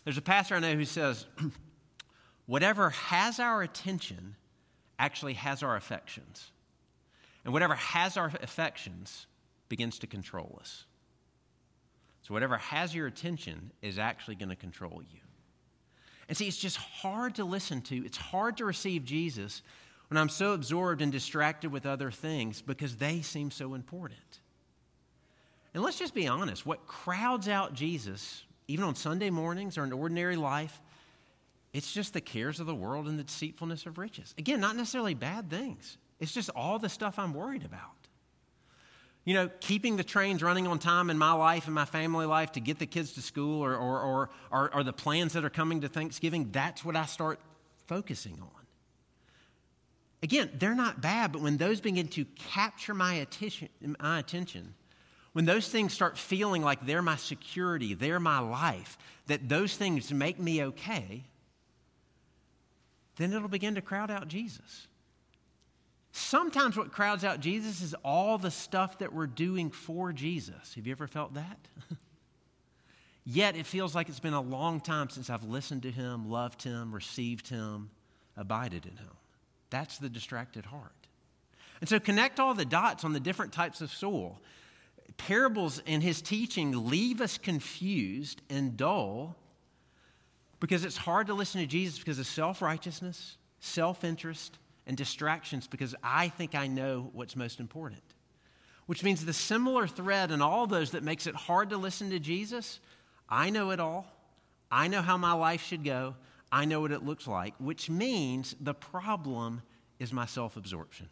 There's 0.04 0.18
a 0.18 0.22
pastor 0.22 0.56
I 0.56 0.60
know 0.60 0.74
who 0.74 0.86
says, 0.86 1.26
whatever 2.46 2.92
has 2.92 3.40
our 3.40 3.62
attention 3.62 4.36
actually 5.00 5.34
has 5.34 5.64
our 5.64 5.76
affections. 5.76 6.52
And 7.44 7.54
whatever 7.54 7.76
has 7.76 8.18
our 8.18 8.32
affections 8.42 9.26
begins 9.70 10.00
to 10.00 10.08
control 10.08 10.58
us. 10.60 10.86
So, 12.24 12.34
whatever 12.34 12.58
has 12.58 12.94
your 12.94 13.08
attention 13.08 13.72
is 13.82 13.98
actually 13.98 14.36
going 14.36 14.50
to 14.50 14.56
control 14.56 15.02
you. 15.14 15.20
And 16.28 16.38
see, 16.38 16.48
it's 16.48 16.58
just 16.58 16.76
hard 16.76 17.36
to 17.36 17.46
listen 17.46 17.82
to, 17.84 18.06
it's 18.06 18.18
hard 18.18 18.58
to 18.58 18.66
receive 18.66 19.06
Jesus 19.06 19.62
when 20.10 20.17
I'm 20.17 20.30
so 20.30 20.54
absorbed 20.54 21.02
and 21.02 21.12
distracted 21.12 21.72
with 21.72 21.86
other 21.86 22.12
things 22.12 22.62
because 22.62 22.96
they 22.96 23.22
seem 23.22 23.52
so 23.52 23.74
important. 23.74 24.39
And 25.74 25.84
let's 25.84 26.00
just 26.00 26.13
be 26.13 26.28
honest 26.28 26.65
what 26.65 26.88
crowds 26.88 27.48
out 27.48 27.74
Jesus, 27.74 28.43
even 28.67 28.86
on 28.86 28.96
Sunday 28.96 29.30
mornings 29.30 29.78
or 29.78 29.84
in 29.84 29.91
ordinary 29.91 30.36
life, 30.36 30.82
it's 31.74 31.93
just 31.93 32.13
the 32.13 32.22
cares 32.22 32.60
of 32.60 32.65
the 32.65 32.76
world 32.76 33.08
and 33.08 33.20
the 33.20 33.24
deceitfulness 33.24 33.86
of 33.86 33.98
riches. 33.98 34.34
Again, 34.38 34.60
not 34.60 34.76
necessarily 34.76 35.13
bad 35.13 35.50
things, 35.50 35.98
it's 36.20 36.34
just 36.34 36.50
all 36.56 36.80
the 36.80 36.89
stuff 36.89 37.20
I'm 37.20 37.34
worried 37.34 37.65
about. 37.65 37.82
You 39.26 39.34
know, 39.34 39.50
keeping 39.60 39.98
the 39.98 40.06
trains 40.06 40.41
running 40.41 40.67
on 40.67 40.80
time 40.80 41.10
in 41.10 41.17
my 41.17 41.34
life 41.34 41.65
and 41.65 41.76
my 41.76 41.84
family 41.84 42.26
life 42.26 42.54
to 42.54 42.62
get 42.62 42.80
the 42.80 42.86
kids 42.86 43.12
to 43.13 43.22
school 43.22 43.62
or, 43.62 43.76
or, 43.76 44.00
or, 44.00 44.30
or, 44.50 44.74
or 44.74 44.84
the 44.84 44.93
plans 44.93 45.34
that 45.34 45.43
are 45.43 45.50
coming 45.50 45.82
to 45.82 45.89
Thanksgiving, 45.89 46.48
that's 46.54 46.86
what 46.86 46.96
I 46.96 47.06
start 47.06 47.41
focusing 47.88 48.39
on. 48.41 48.57
Again, 50.24 50.50
they're 50.58 50.76
not 50.76 51.02
bad, 51.02 51.32
but 51.32 51.42
when 51.42 51.58
those 51.58 51.80
begin 51.80 52.08
to 52.10 52.26
capture 52.36 52.94
my 52.94 53.16
attention, 53.16 53.70
my 54.00 54.20
attention, 54.20 54.74
when 55.34 55.46
those 55.46 55.68
things 55.68 55.94
start 55.94 56.18
feeling 56.18 56.64
like 56.64 56.86
they're 56.86 57.04
my 57.04 57.18
security, 57.18 57.94
they're 57.94 58.20
my 58.20 58.40
life, 58.40 58.98
that 59.28 59.48
those 59.48 59.76
things 59.76 60.12
make 60.12 60.40
me 60.40 60.64
okay, 60.64 61.24
then 63.18 63.34
it'll 63.34 63.48
begin 63.48 63.76
to 63.76 63.82
crowd 63.82 64.10
out 64.10 64.28
Jesus. 64.28 64.88
Sometimes 66.12 66.76
what 66.76 66.92
crowds 66.92 67.24
out 67.24 67.40
Jesus 67.40 67.82
is 67.82 67.94
all 68.04 68.40
the 68.40 68.50
stuff 68.50 68.98
that 69.00 69.14
we're 69.14 69.28
doing 69.28 69.70
for 69.70 70.12
Jesus. 70.12 70.74
Have 70.74 70.88
you 70.88 70.92
ever 70.92 71.08
felt 71.08 71.36
that? 71.36 71.60
Yet 73.24 73.56
it 73.56 73.68
feels 73.68 73.94
like 73.94 74.10
it's 74.10 74.20
been 74.20 74.34
a 74.34 74.42
long 74.42 74.80
time 74.80 75.10
since 75.10 75.30
I've 75.30 75.44
listened 75.44 75.84
to 75.84 75.92
him, 75.92 76.30
loved 76.30 76.64
him, 76.64 76.92
received 76.96 77.50
him, 77.50 77.92
abided 78.36 78.86
in 78.88 78.98
him. 78.98 79.12
That's 79.70 79.98
the 79.98 80.10
distracted 80.10 80.66
heart. 80.66 80.92
And 81.80 81.90
so 81.90 82.00
connect 82.00 82.40
all 82.40 82.54
the 82.54 82.66
dots 82.66 83.04
on 83.04 83.14
the 83.14 83.20
different 83.20 83.54
types 83.54 83.82
of 83.82 83.92
soil. 83.92 84.40
Parables 85.18 85.82
in 85.86 86.02
his 86.02 86.22
teaching 86.22 86.90
leave 86.90 87.22
us 87.22 87.38
confused 87.38 88.42
and 88.50 88.78
dull 88.78 89.36
because 90.60 90.86
it's 90.86 90.98
hard 90.98 91.28
to 91.28 91.34
listen 91.34 91.62
to 91.62 91.68
Jesus 91.68 92.00
because 92.00 92.20
of 92.20 92.28
self 92.28 92.62
righteousness, 92.62 93.38
self 93.60 94.04
interest, 94.04 94.58
and 94.86 94.98
distractions 94.98 95.68
because 95.68 95.96
I 96.04 96.30
think 96.30 96.56
I 96.56 96.68
know 96.68 97.10
what's 97.14 97.36
most 97.36 97.60
important. 97.60 98.02
Which 98.86 99.04
means 99.04 99.26
the 99.26 99.34
similar 99.34 99.86
thread 99.86 100.32
in 100.32 100.42
all 100.42 100.66
those 100.66 100.92
that 100.92 101.04
makes 101.04 101.28
it 101.28 101.36
hard 101.36 101.72
to 101.72 101.78
listen 101.78 102.10
to 102.12 102.20
Jesus 102.20 102.80
I 103.30 103.50
know 103.50 103.72
it 103.72 103.80
all. 103.80 104.06
I 104.72 104.88
know 104.88 105.02
how 105.02 105.18
my 105.18 105.34
life 105.34 105.64
should 105.64 105.84
go. 105.84 106.16
I 106.52 106.66
know 106.66 106.82
what 106.82 106.92
it 106.92 107.04
looks 107.04 107.28
like, 107.28 107.54
which 107.60 107.90
means 107.90 108.56
the 108.60 108.74
problem 108.74 109.62
is 110.00 110.14
my 110.14 110.26
self 110.26 110.58
absorption. 110.58 111.10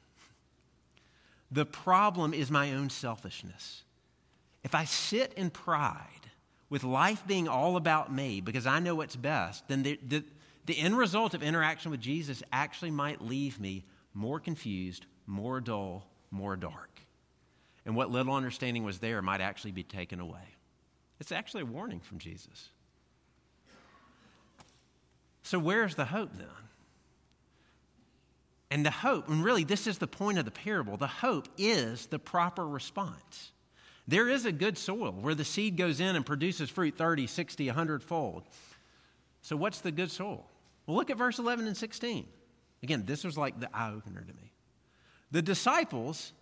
The 1.52 1.65
problem 1.65 2.34
is 2.34 2.50
my 2.50 2.74
own 2.74 2.89
selfishness. 2.89 3.84
If 4.63 4.74
I 4.74 4.86
sit 4.86 5.34
in 5.34 5.52
pride 5.52 6.32
with 6.69 6.84
life 6.84 7.26
being 7.28 7.48
all 7.48 7.78
about 7.78 8.12
me 8.12 8.41
because 8.41 8.65
I 8.65 8.80
know 8.80 8.95
what's 8.95 9.15
best, 9.15 9.67
then 9.67 9.84
the, 9.84 10.00
the, 10.06 10.24
the 10.65 10.80
end 10.80 10.98
result 10.98 11.34
of 11.34 11.43
interaction 11.43 11.91
with 11.91 12.02
Jesus 12.02 12.41
actually 12.52 12.91
might 12.91 13.21
leave 13.21 13.60
me 13.60 13.86
more 14.13 14.39
confused, 14.39 15.06
more 15.28 15.62
dull, 15.62 16.08
more 16.32 16.56
dark. 16.56 17.00
And 17.86 17.95
what 17.95 18.10
little 18.10 18.34
understanding 18.34 18.84
was 18.84 18.98
there 18.98 19.21
might 19.21 19.41
actually 19.41 19.71
be 19.71 19.84
taken 19.84 20.19
away. 20.19 20.56
It's 21.19 21.32
actually 21.32 21.62
a 21.62 21.67
warning 21.67 22.00
from 22.00 22.17
Jesus. 22.17 22.69
So, 25.45 25.60
where's 25.60 25.93
the 25.93 26.05
hope 26.05 26.31
then? 26.36 26.47
And 28.71 28.84
the 28.84 28.89
hope, 28.89 29.29
and 29.29 29.43
really 29.43 29.63
this 29.63 29.86
is 29.86 29.99
the 29.99 30.08
point 30.08 30.39
of 30.39 30.45
the 30.45 30.49
parable, 30.51 30.97
the 30.97 31.05
hope 31.05 31.47
is 31.55 32.08
the 32.08 32.17
proper 32.17 32.67
response. 32.67 33.51
There 34.08 34.27
is 34.27 34.47
a 34.47 34.51
good 34.51 34.75
soil 34.75 35.12
where 35.12 35.36
the 35.36 35.45
seed 35.45 35.77
goes 35.77 35.99
in 35.99 36.15
and 36.15 36.25
produces 36.25 36.71
fruit 36.71 36.97
30, 36.97 37.27
60, 37.27 37.67
100 37.67 38.01
fold. 38.03 38.41
So, 39.43 39.55
what's 39.55 39.81
the 39.81 39.91
good 39.91 40.10
soil? 40.10 40.49
Well, 40.88 40.97
look 40.97 41.12
at 41.12 41.17
verse 41.17 41.38
11 41.38 41.67
and 41.67 41.77
16. 41.77 42.25
Again, 42.81 43.03
this 43.05 43.23
was 43.23 43.38
like 43.38 43.60
the 43.60 43.69
eye 43.71 43.91
opener 43.91 44.21
to 44.21 44.34
me. 44.34 44.51
The 45.29 45.43
disciples 45.43 46.34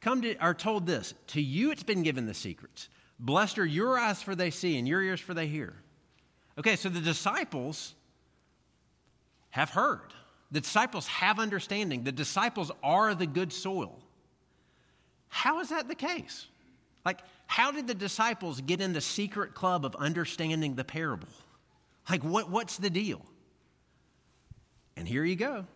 come 0.00 0.22
to, 0.22 0.36
are 0.36 0.54
told 0.54 0.86
this 0.86 1.12
To 1.28 1.42
you 1.42 1.70
it's 1.70 1.82
been 1.82 2.02
given 2.02 2.24
the 2.24 2.32
secrets. 2.32 2.88
Blessed 3.18 3.58
are 3.58 3.66
your 3.66 3.98
eyes 3.98 4.22
for 4.22 4.34
they 4.34 4.50
see, 4.50 4.78
and 4.78 4.88
your 4.88 5.02
ears 5.02 5.20
for 5.20 5.34
they 5.34 5.48
hear. 5.48 5.74
Okay, 6.58 6.76
so 6.76 6.88
the 6.88 7.00
disciples 7.00 7.94
have 9.52 9.70
heard. 9.70 10.12
The 10.50 10.60
disciples 10.60 11.06
have 11.06 11.38
understanding. 11.38 12.04
The 12.04 12.12
disciples 12.12 12.70
are 12.82 13.14
the 13.14 13.26
good 13.26 13.52
soil. 13.52 13.98
How 15.28 15.60
is 15.60 15.68
that 15.68 15.88
the 15.88 15.94
case? 15.94 16.46
Like, 17.04 17.20
how 17.46 17.70
did 17.70 17.86
the 17.86 17.94
disciples 17.94 18.60
get 18.60 18.80
in 18.80 18.92
the 18.92 19.00
secret 19.00 19.54
club 19.54 19.84
of 19.84 19.94
understanding 19.96 20.74
the 20.74 20.84
parable? 20.84 21.28
Like, 22.08 22.22
what, 22.22 22.50
what's 22.50 22.76
the 22.76 22.90
deal? 22.90 23.24
And 24.96 25.06
here 25.06 25.24
you 25.24 25.36
go. 25.36 25.66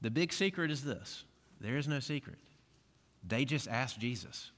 The 0.00 0.10
big 0.10 0.32
secret 0.32 0.70
is 0.70 0.82
this 0.84 1.24
there 1.60 1.76
is 1.76 1.88
no 1.88 2.00
secret. 2.00 2.38
They 3.26 3.44
just 3.44 3.68
asked 3.68 3.98
Jesus. 3.98 4.50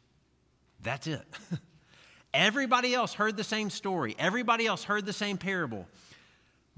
That's 0.82 1.06
it. 1.06 1.22
Everybody 2.34 2.94
else 2.94 3.14
heard 3.14 3.36
the 3.36 3.44
same 3.44 3.70
story, 3.70 4.14
everybody 4.18 4.66
else 4.66 4.84
heard 4.84 5.04
the 5.04 5.12
same 5.12 5.36
parable. 5.36 5.86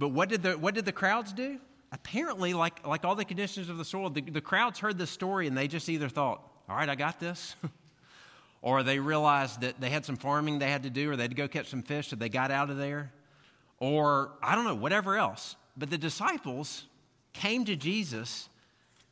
But 0.02 0.08
what 0.08 0.28
did 0.28 0.42
the, 0.42 0.58
what 0.58 0.74
did 0.74 0.84
the 0.84 0.90
crowds 0.90 1.32
do? 1.32 1.60
Apparently, 1.92 2.54
like, 2.54 2.84
like 2.84 3.04
all 3.04 3.14
the 3.14 3.24
conditions 3.24 3.68
of 3.68 3.78
the 3.78 3.84
soil, 3.84 4.10
the, 4.10 4.20
the 4.20 4.40
crowds 4.40 4.80
heard 4.80 4.98
the 4.98 5.06
story 5.06 5.46
and 5.46 5.56
they 5.56 5.68
just 5.68 5.88
either 5.88 6.08
thought, 6.08 6.42
all 6.68 6.74
right, 6.74 6.88
I 6.88 6.96
got 6.96 7.20
this. 7.20 7.54
or 8.62 8.82
they 8.82 8.98
realized 8.98 9.60
that 9.60 9.80
they 9.80 9.90
had 9.90 10.04
some 10.04 10.16
farming 10.16 10.58
they 10.58 10.68
had 10.68 10.82
to 10.82 10.90
do, 10.90 11.12
or 11.12 11.14
they 11.14 11.22
had 11.22 11.30
to 11.30 11.36
go 11.36 11.46
catch 11.46 11.68
some 11.68 11.82
fish, 11.82 12.08
so 12.08 12.16
they 12.16 12.28
got 12.28 12.50
out 12.50 12.68
of 12.68 12.78
there. 12.78 13.12
Or 13.78 14.32
I 14.42 14.56
don't 14.56 14.64
know, 14.64 14.74
whatever 14.74 15.16
else. 15.16 15.54
But 15.76 15.88
the 15.88 15.98
disciples 15.98 16.86
came 17.32 17.64
to 17.66 17.76
Jesus 17.76 18.48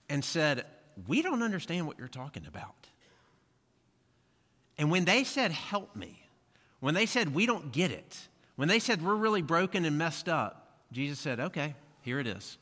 and 0.08 0.24
said, 0.24 0.64
We 1.06 1.22
don't 1.22 1.44
understand 1.44 1.86
what 1.86 2.00
you're 2.00 2.08
talking 2.08 2.46
about. 2.46 2.88
And 4.76 4.90
when 4.90 5.04
they 5.04 5.22
said, 5.22 5.52
Help 5.52 5.94
me, 5.94 6.20
when 6.80 6.94
they 6.94 7.06
said, 7.06 7.32
We 7.32 7.46
don't 7.46 7.70
get 7.70 7.92
it, 7.92 8.18
when 8.56 8.66
they 8.66 8.80
said, 8.80 9.04
We're 9.04 9.14
really 9.14 9.42
broken 9.42 9.84
and 9.84 9.96
messed 9.96 10.28
up, 10.28 10.66
Jesus 10.92 11.18
said, 11.18 11.40
Okay, 11.40 11.74
here 12.02 12.18
it 12.18 12.26
is. 12.26 12.58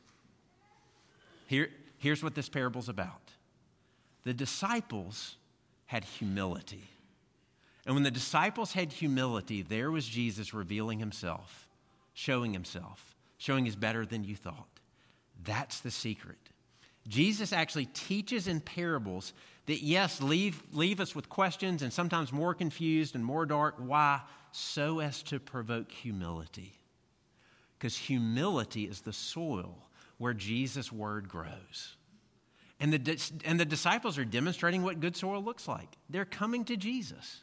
Here, 1.47 1.71
here's 1.99 2.23
what 2.23 2.35
this 2.35 2.49
parable's 2.49 2.89
about. 2.89 3.33
The 4.25 4.35
disciples 4.35 5.37
had 5.87 6.05
humility. 6.05 6.85
And 7.87 7.95
when 7.95 8.05
the 8.05 8.11
disciples 8.11 8.73
had 8.73 8.93
humility, 8.93 9.63
there 9.63 9.91
was 9.91 10.07
Jesus 10.07 10.53
revealing 10.53 10.99
himself, 10.99 11.69
showing 12.13 12.53
himself, 12.53 13.17
showing 13.39 13.65
he's 13.65 13.77
better 13.77 14.05
than 14.05 14.25
you 14.25 14.37
thought. 14.37 14.69
That's 15.43 15.81
the 15.81 15.91
secret. 15.91 16.37
Jesus 17.09 17.55
actually 17.55 17.87
teaches 17.87 18.47
in 18.47 18.61
parables 18.61 19.33
that, 19.65 19.83
yes, 19.83 20.21
leave, 20.21 20.63
leave 20.73 21.01
us 21.01 21.15
with 21.15 21.31
questions 21.31 21.81
and 21.81 21.91
sometimes 21.91 22.31
more 22.31 22.53
confused 22.53 23.15
and 23.15 23.25
more 23.25 23.47
dark. 23.47 23.77
Why? 23.79 24.21
So 24.53 25.01
as 25.01 25.23
to 25.25 25.41
provoke 25.41 25.91
humility. 25.91 26.75
Because 27.79 27.97
humility 27.97 28.85
is 28.85 29.03
the 29.03 29.13
soil 29.13 29.89
where 30.19 30.35
Jesus' 30.35 30.91
word 30.91 31.29
grows. 31.29 31.97
And 32.81 32.93
the, 32.93 33.33
and 33.45 33.59
the 33.59 33.65
disciples 33.65 34.19
are 34.19 34.25
demonstrating 34.25 34.83
what 34.83 35.01
good 35.01 35.17
soil 35.17 35.43
looks 35.43 35.67
like. 35.67 35.89
They're 36.11 36.25
coming 36.25 36.65
to 36.67 36.77
Jesus. 36.77 37.43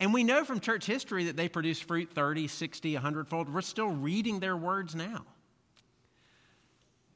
And 0.00 0.12
we 0.12 0.24
know 0.24 0.44
from 0.44 0.60
church 0.60 0.86
history 0.86 1.24
that 1.24 1.36
they 1.36 1.48
produce 1.48 1.80
fruit 1.80 2.10
30, 2.12 2.48
60, 2.48 2.94
100 2.94 3.28
fold. 3.28 3.52
We're 3.52 3.60
still 3.60 3.90
reading 3.90 4.40
their 4.40 4.56
words 4.56 4.94
now 4.94 5.24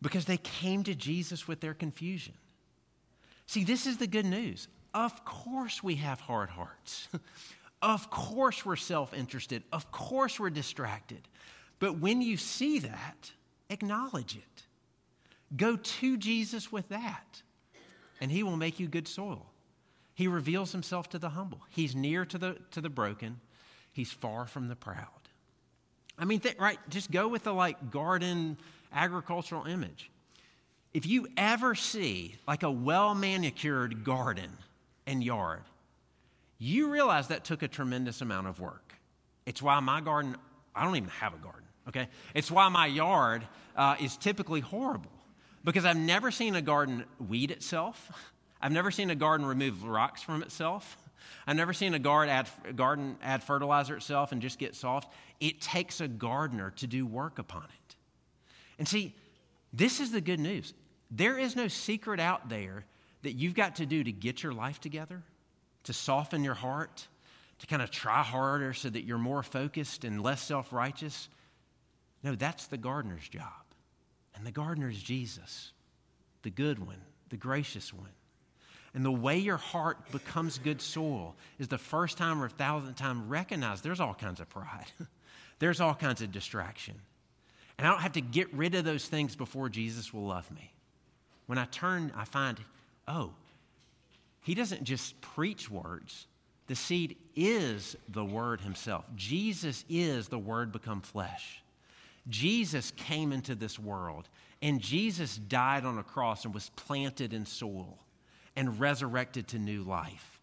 because 0.02 0.26
they 0.26 0.36
came 0.36 0.84
to 0.84 0.94
Jesus 0.94 1.48
with 1.48 1.60
their 1.60 1.74
confusion. 1.74 2.34
See, 3.46 3.64
this 3.64 3.86
is 3.86 3.96
the 3.96 4.06
good 4.06 4.26
news. 4.26 4.68
Of 4.94 5.24
course, 5.24 5.82
we 5.82 5.96
have 5.96 6.20
hard 6.20 6.48
hearts. 6.50 7.08
of 7.82 8.10
course, 8.10 8.64
we're 8.64 8.76
self 8.76 9.14
interested. 9.14 9.62
Of 9.72 9.90
course, 9.90 10.38
we're 10.38 10.50
distracted. 10.50 11.28
But 11.78 11.98
when 11.98 12.22
you 12.22 12.36
see 12.36 12.78
that, 12.80 13.32
acknowledge 13.70 14.36
it. 14.36 14.62
Go 15.56 15.76
to 15.76 16.16
Jesus 16.16 16.72
with 16.72 16.88
that, 16.88 17.42
and 18.20 18.30
He 18.30 18.42
will 18.42 18.56
make 18.56 18.80
you 18.80 18.88
good 18.88 19.06
soil. 19.06 19.46
He 20.14 20.28
reveals 20.28 20.72
Himself 20.72 21.08
to 21.10 21.18
the 21.18 21.30
humble, 21.30 21.60
He's 21.68 21.94
near 21.94 22.24
to 22.24 22.38
the, 22.38 22.56
to 22.72 22.80
the 22.80 22.90
broken, 22.90 23.40
He's 23.92 24.12
far 24.12 24.46
from 24.46 24.68
the 24.68 24.76
proud. 24.76 25.06
I 26.18 26.24
mean, 26.24 26.40
th- 26.40 26.58
right, 26.58 26.78
just 26.88 27.10
go 27.10 27.28
with 27.28 27.44
the 27.44 27.52
like 27.52 27.90
garden 27.90 28.56
agricultural 28.92 29.66
image. 29.66 30.10
If 30.94 31.04
you 31.06 31.28
ever 31.36 31.74
see 31.74 32.36
like 32.48 32.62
a 32.62 32.70
well 32.70 33.14
manicured 33.14 34.02
garden 34.02 34.50
and 35.06 35.22
yard, 35.22 35.62
You 36.58 36.90
realize 36.90 37.28
that 37.28 37.44
took 37.44 37.62
a 37.62 37.68
tremendous 37.68 38.20
amount 38.22 38.46
of 38.46 38.60
work. 38.60 38.94
It's 39.44 39.60
why 39.60 39.78
my 39.80 40.00
garden, 40.00 40.36
I 40.74 40.84
don't 40.84 40.96
even 40.96 41.10
have 41.10 41.34
a 41.34 41.38
garden, 41.38 41.65
okay? 41.88 42.08
It's 42.34 42.50
why 42.50 42.68
my 42.68 42.86
yard 42.86 43.46
uh, 43.76 43.96
is 44.00 44.16
typically 44.16 44.60
horrible 44.60 45.10
because 45.64 45.84
I've 45.84 45.96
never 45.96 46.30
seen 46.30 46.54
a 46.54 46.62
garden 46.62 47.04
weed 47.28 47.50
itself. 47.50 48.10
I've 48.60 48.72
never 48.72 48.90
seen 48.90 49.10
a 49.10 49.14
garden 49.14 49.46
remove 49.46 49.84
rocks 49.84 50.22
from 50.22 50.42
itself. 50.42 50.96
I've 51.46 51.56
never 51.56 51.72
seen 51.72 51.94
a 51.94 51.98
garden 51.98 53.16
add, 53.22 53.42
fertilizer 53.42 53.96
itself 53.96 54.32
and 54.32 54.40
just 54.40 54.58
get 54.58 54.74
soft. 54.74 55.12
It 55.40 55.60
takes 55.60 56.00
a 56.00 56.08
gardener 56.08 56.72
to 56.76 56.86
do 56.86 57.06
work 57.06 57.38
upon 57.38 57.64
it. 57.64 57.96
And 58.78 58.86
see, 58.86 59.14
this 59.72 60.00
is 60.00 60.12
the 60.12 60.20
good 60.20 60.40
news. 60.40 60.72
There 61.10 61.38
is 61.38 61.56
no 61.56 61.68
secret 61.68 62.20
out 62.20 62.48
there 62.48 62.84
that 63.22 63.32
you've 63.32 63.54
got 63.54 63.76
to 63.76 63.86
do 63.86 64.02
to 64.04 64.12
get 64.12 64.42
your 64.42 64.52
life 64.52 64.80
together, 64.80 65.22
to 65.84 65.92
soften 65.92 66.44
your 66.44 66.54
heart, 66.54 67.06
to 67.58 67.66
kind 67.66 67.82
of 67.82 67.90
try 67.90 68.22
harder 68.22 68.72
so 68.72 68.88
that 68.88 69.04
you're 69.04 69.18
more 69.18 69.42
focused 69.42 70.04
and 70.04 70.22
less 70.22 70.42
self 70.42 70.72
righteous. 70.72 71.28
No, 72.26 72.34
that's 72.34 72.66
the 72.66 72.76
gardener's 72.76 73.28
job. 73.28 73.52
And 74.34 74.44
the 74.44 74.50
gardener 74.50 74.90
is 74.90 75.00
Jesus, 75.00 75.70
the 76.42 76.50
good 76.50 76.84
one, 76.84 77.00
the 77.30 77.36
gracious 77.36 77.94
one. 77.94 78.10
And 78.94 79.04
the 79.04 79.12
way 79.12 79.38
your 79.38 79.58
heart 79.58 80.10
becomes 80.10 80.58
good 80.58 80.82
soil 80.82 81.36
is 81.60 81.68
the 81.68 81.78
first 81.78 82.18
time 82.18 82.42
or 82.42 82.46
a 82.46 82.50
thousandth 82.50 82.96
time 82.96 83.28
recognize 83.28 83.80
there's 83.80 84.00
all 84.00 84.12
kinds 84.12 84.40
of 84.40 84.48
pride, 84.48 84.86
there's 85.60 85.80
all 85.80 85.94
kinds 85.94 86.20
of 86.20 86.32
distraction. 86.32 86.96
And 87.78 87.86
I 87.86 87.92
don't 87.92 88.00
have 88.00 88.14
to 88.14 88.20
get 88.20 88.52
rid 88.52 88.74
of 88.74 88.84
those 88.84 89.06
things 89.06 89.36
before 89.36 89.68
Jesus 89.68 90.12
will 90.12 90.26
love 90.26 90.50
me. 90.50 90.72
When 91.46 91.58
I 91.58 91.66
turn, 91.66 92.10
I 92.16 92.24
find, 92.24 92.58
oh, 93.06 93.34
he 94.40 94.56
doesn't 94.56 94.82
just 94.82 95.20
preach 95.20 95.70
words. 95.70 96.26
The 96.66 96.74
seed 96.74 97.18
is 97.36 97.96
the 98.08 98.24
word 98.24 98.62
himself. 98.62 99.04
Jesus 99.14 99.84
is 99.88 100.26
the 100.26 100.40
word 100.40 100.72
become 100.72 101.02
flesh. 101.02 101.62
Jesus 102.28 102.92
came 102.96 103.32
into 103.32 103.54
this 103.54 103.78
world, 103.78 104.28
and 104.62 104.80
Jesus 104.80 105.36
died 105.36 105.84
on 105.84 105.98
a 105.98 106.02
cross 106.02 106.44
and 106.44 106.52
was 106.52 106.70
planted 106.76 107.32
in 107.32 107.46
soil 107.46 107.98
and 108.56 108.80
resurrected 108.80 109.48
to 109.48 109.58
new 109.58 109.82
life. 109.82 110.40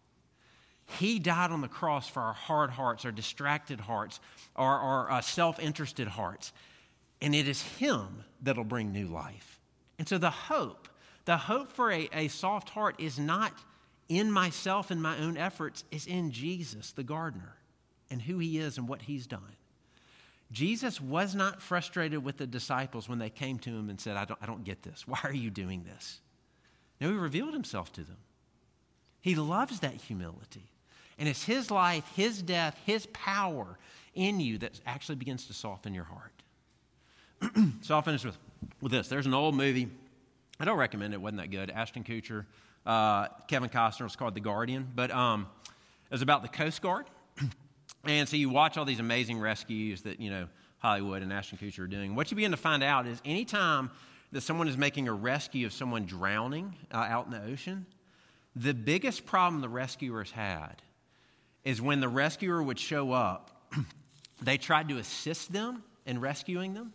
He 0.98 1.18
died 1.18 1.50
on 1.50 1.60
the 1.60 1.68
cross 1.68 2.08
for 2.08 2.20
our 2.20 2.32
hard 2.32 2.70
hearts, 2.70 3.04
our 3.04 3.12
distracted 3.12 3.80
hearts, 3.80 4.20
our, 4.54 4.78
our 4.78 5.10
uh, 5.10 5.20
self 5.20 5.58
interested 5.58 6.08
hearts. 6.08 6.52
And 7.20 7.34
it 7.34 7.48
is 7.48 7.62
Him 7.62 8.24
that'll 8.42 8.64
bring 8.64 8.92
new 8.92 9.06
life. 9.06 9.60
And 9.98 10.08
so 10.08 10.18
the 10.18 10.30
hope, 10.30 10.88
the 11.24 11.36
hope 11.36 11.72
for 11.72 11.90
a, 11.90 12.08
a 12.12 12.28
soft 12.28 12.68
heart 12.68 12.96
is 12.98 13.18
not 13.18 13.52
in 14.08 14.30
myself 14.30 14.90
and 14.90 15.02
my 15.02 15.18
own 15.18 15.36
efforts, 15.38 15.84
is 15.90 16.06
in 16.06 16.30
Jesus, 16.30 16.92
the 16.92 17.02
gardener, 17.02 17.56
and 18.10 18.20
who 18.20 18.38
He 18.38 18.58
is 18.58 18.76
and 18.76 18.86
what 18.86 19.02
He's 19.02 19.26
done. 19.26 19.56
Jesus 20.54 21.00
was 21.00 21.34
not 21.34 21.60
frustrated 21.60 22.24
with 22.24 22.36
the 22.36 22.46
disciples 22.46 23.08
when 23.08 23.18
they 23.18 23.28
came 23.28 23.58
to 23.58 23.70
him 23.70 23.90
and 23.90 24.00
said, 24.00 24.16
I 24.16 24.24
don't, 24.24 24.38
I 24.40 24.46
don't 24.46 24.62
get 24.62 24.82
this. 24.84 25.06
Why 25.06 25.18
are 25.24 25.34
you 25.34 25.50
doing 25.50 25.84
this? 25.84 26.20
No, 27.00 27.10
he 27.10 27.16
revealed 27.16 27.52
himself 27.52 27.92
to 27.94 28.02
them. 28.02 28.16
He 29.20 29.34
loves 29.34 29.80
that 29.80 29.94
humility. 29.94 30.70
And 31.18 31.28
it's 31.28 31.44
his 31.44 31.70
life, 31.70 32.06
his 32.14 32.40
death, 32.40 32.78
his 32.86 33.06
power 33.06 33.78
in 34.14 34.38
you 34.38 34.58
that 34.58 34.80
actually 34.86 35.16
begins 35.16 35.48
to 35.48 35.54
soften 35.54 35.92
your 35.92 36.04
heart. 36.04 36.32
so 37.82 37.96
I'll 37.96 38.02
finish 38.02 38.24
with, 38.24 38.38
with 38.80 38.92
this. 38.92 39.08
There's 39.08 39.26
an 39.26 39.34
old 39.34 39.56
movie. 39.56 39.88
I 40.60 40.64
don't 40.64 40.78
recommend 40.78 41.14
it. 41.14 41.16
it 41.16 41.20
wasn't 41.20 41.40
that 41.40 41.50
good. 41.50 41.70
Ashton 41.70 42.04
Kutcher, 42.04 42.44
uh, 42.86 43.26
Kevin 43.48 43.70
Costner. 43.70 44.02
was 44.02 44.14
called 44.14 44.34
The 44.34 44.40
Guardian. 44.40 44.86
But 44.94 45.10
um, 45.10 45.48
it 45.66 46.14
was 46.14 46.22
about 46.22 46.42
the 46.42 46.48
Coast 46.48 46.80
Guard. 46.80 47.06
And 48.06 48.28
so 48.28 48.36
you 48.36 48.50
watch 48.50 48.76
all 48.76 48.84
these 48.84 49.00
amazing 49.00 49.38
rescues 49.38 50.02
that, 50.02 50.20
you 50.20 50.30
know, 50.30 50.48
Hollywood 50.78 51.22
and 51.22 51.32
Ashton 51.32 51.58
Kutcher 51.58 51.80
are 51.80 51.86
doing. 51.86 52.14
What 52.14 52.30
you 52.30 52.34
begin 52.36 52.50
to 52.50 52.56
find 52.56 52.82
out 52.82 53.06
is 53.06 53.20
anytime 53.24 53.90
that 54.32 54.42
someone 54.42 54.68
is 54.68 54.76
making 54.76 55.08
a 55.08 55.12
rescue 55.12 55.66
of 55.66 55.72
someone 55.72 56.04
drowning 56.04 56.74
uh, 56.92 56.98
out 56.98 57.26
in 57.26 57.32
the 57.32 57.42
ocean, 57.42 57.86
the 58.54 58.74
biggest 58.74 59.24
problem 59.24 59.62
the 59.62 59.68
rescuers 59.68 60.30
had 60.30 60.82
is 61.64 61.80
when 61.80 62.00
the 62.00 62.08
rescuer 62.08 62.62
would 62.62 62.78
show 62.78 63.12
up, 63.12 63.50
they 64.42 64.58
tried 64.58 64.88
to 64.90 64.98
assist 64.98 65.52
them 65.52 65.82
in 66.04 66.20
rescuing 66.20 66.74
them. 66.74 66.92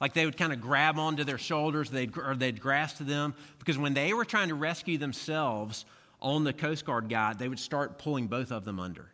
Like 0.00 0.14
they 0.14 0.24
would 0.24 0.38
kind 0.38 0.52
of 0.52 0.60
grab 0.60 0.98
onto 0.98 1.24
their 1.24 1.36
shoulders, 1.36 1.90
they'd, 1.90 2.16
or 2.16 2.34
they'd 2.34 2.58
grasp 2.58 2.96
to 2.98 3.04
them, 3.04 3.34
because 3.58 3.76
when 3.76 3.92
they 3.92 4.14
were 4.14 4.24
trying 4.24 4.48
to 4.48 4.54
rescue 4.54 4.96
themselves 4.96 5.84
on 6.22 6.44
the 6.44 6.54
Coast 6.54 6.86
Guard 6.86 7.08
guy, 7.10 7.34
they 7.34 7.48
would 7.48 7.58
start 7.58 7.98
pulling 7.98 8.26
both 8.26 8.50
of 8.50 8.64
them 8.64 8.80
under. 8.80 9.10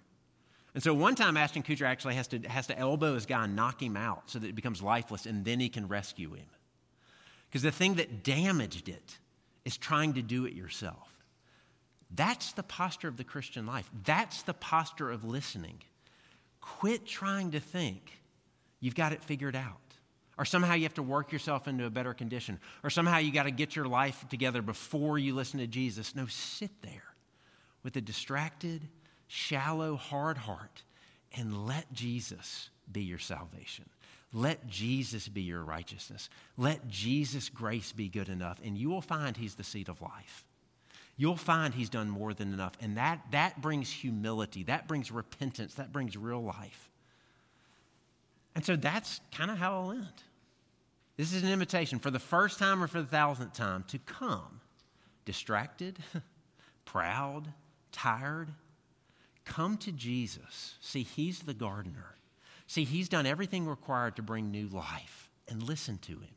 And 0.77 0.83
so 0.83 0.93
one 0.93 1.15
time, 1.15 1.39
Ashton 1.39 1.63
Kutcher 1.63 1.87
actually 1.87 2.17
has 2.17 2.29
to, 2.29 2.39
has 2.41 2.67
to 2.67 2.79
elbow 2.79 3.15
his 3.15 3.25
guy 3.25 3.45
and 3.45 3.57
knock 3.57 3.83
him 3.83 3.97
out 3.97 4.25
so 4.27 4.39
that 4.39 4.47
it 4.47 4.55
becomes 4.55 4.83
lifeless, 4.83 5.25
and 5.25 5.43
then 5.43 5.59
he 5.59 5.71
can 5.71 5.89
rescue 5.89 6.35
him. 6.35 6.45
Because 7.49 7.63
the 7.63 7.71
thing 7.71 7.95
that 7.95 8.23
damaged 8.23 8.91
it 8.91 9.17
is 9.65 9.79
trying 9.79 10.13
to 10.13 10.23
do 10.23 10.45
it 10.45 10.53
yourself. 10.53 11.09
That's 12.15 12.53
the 12.53 12.63
posture 12.63 13.09
of 13.09 13.17
the 13.17 13.25
Christian 13.25 13.65
life. 13.65 13.91
That's 14.05 14.43
the 14.43 14.53
posture 14.53 15.11
of 15.11 15.25
listening. 15.25 15.79
Quit 16.61 17.07
trying 17.07 17.53
to 17.53 17.61
think 17.61 18.13
you've 18.79 18.95
got 18.95 19.15
it 19.15 19.25
figured 19.25 19.57
out. 19.57 19.81
Or 20.37 20.45
somehow 20.45 20.75
you 20.75 20.83
have 20.83 20.93
to 20.95 21.03
work 21.03 21.33
yourself 21.33 21.69
into 21.69 21.87
a 21.87 21.91
better 21.91 22.13
condition. 22.13 22.61
Or 22.85 22.91
somehow 22.91 23.17
you 23.17 23.33
got 23.33 23.45
to 23.45 23.51
get 23.51 23.75
your 23.75 23.87
life 23.87 24.27
together 24.29 24.61
before 24.61 25.19
you 25.19 25.35
listen 25.35 25.59
to 25.61 25.67
Jesus. 25.67 26.15
No, 26.15 26.27
sit 26.27 26.83
there 26.83 27.15
with 27.83 27.97
a 27.97 28.03
distracted, 28.03 28.83
shallow, 29.27 29.97
hard 29.97 30.39
heart 30.39 30.83
and 31.37 31.67
let 31.67 31.93
Jesus 31.93 32.71
be 32.91 33.03
your 33.03 33.19
salvation. 33.19 33.85
Let 34.33 34.67
Jesus 34.67 35.29
be 35.29 35.43
your 35.43 35.63
righteousness. 35.63 36.29
Let 36.57 36.89
Jesus' 36.89 37.49
grace 37.49 37.93
be 37.93 38.09
good 38.09 38.29
enough, 38.29 38.61
and 38.65 38.77
you 38.77 38.91
will 38.91 39.01
find 39.01 39.37
He's 39.37 39.55
the 39.55 39.65
seed 39.65 39.89
of 39.89 40.03
life. 40.03 40.45
You'll 41.17 41.37
find 41.37 41.73
He's 41.75 41.89
done 41.89 42.11
more 42.11 42.35
than 42.35 42.53
enough. 42.53 42.73
And 42.81 42.97
that, 42.97 43.21
that 43.31 43.63
brings 43.63 43.91
humility, 43.91 44.65
that 44.65 44.89
brings 44.89 45.11
repentance, 45.11 45.75
that 45.75 45.93
brings 45.93 46.17
real 46.17 46.43
life. 46.43 46.91
And 48.55 48.65
so 48.65 48.77
that's 48.77 49.21
kind 49.33 49.51
of 49.51 49.59
how 49.59 49.81
I'll 49.81 49.91
end. 49.93 50.23
This 51.17 51.33
is 51.33 51.43
an 51.43 51.51
invitation 51.51 51.99
for 51.99 52.11
the 52.11 52.19
first 52.19 52.59
time 52.59 52.83
or 52.83 52.87
for 52.87 53.01
the 53.01 53.07
thousandth 53.07 53.55
time 53.55 53.85
to 53.89 53.99
come 53.99 54.61
distracted, 55.25 55.99
proud, 56.85 57.53
tired. 57.93 58.51
Come 59.47 59.79
to 59.79 59.93
Jesus. 59.93 60.75
See, 60.81 61.03
He's 61.03 61.41
the 61.41 61.55
gardener. 61.55 62.17
See, 62.67 62.85
he's 62.85 63.09
done 63.09 63.27
everything 63.27 63.67
required 63.67 64.17
to 64.17 64.23
bring 64.23 64.51
new 64.51 64.67
life, 64.69 65.31
and 65.49 65.63
listen 65.63 65.99
to 65.99 66.13
him. 66.13 66.35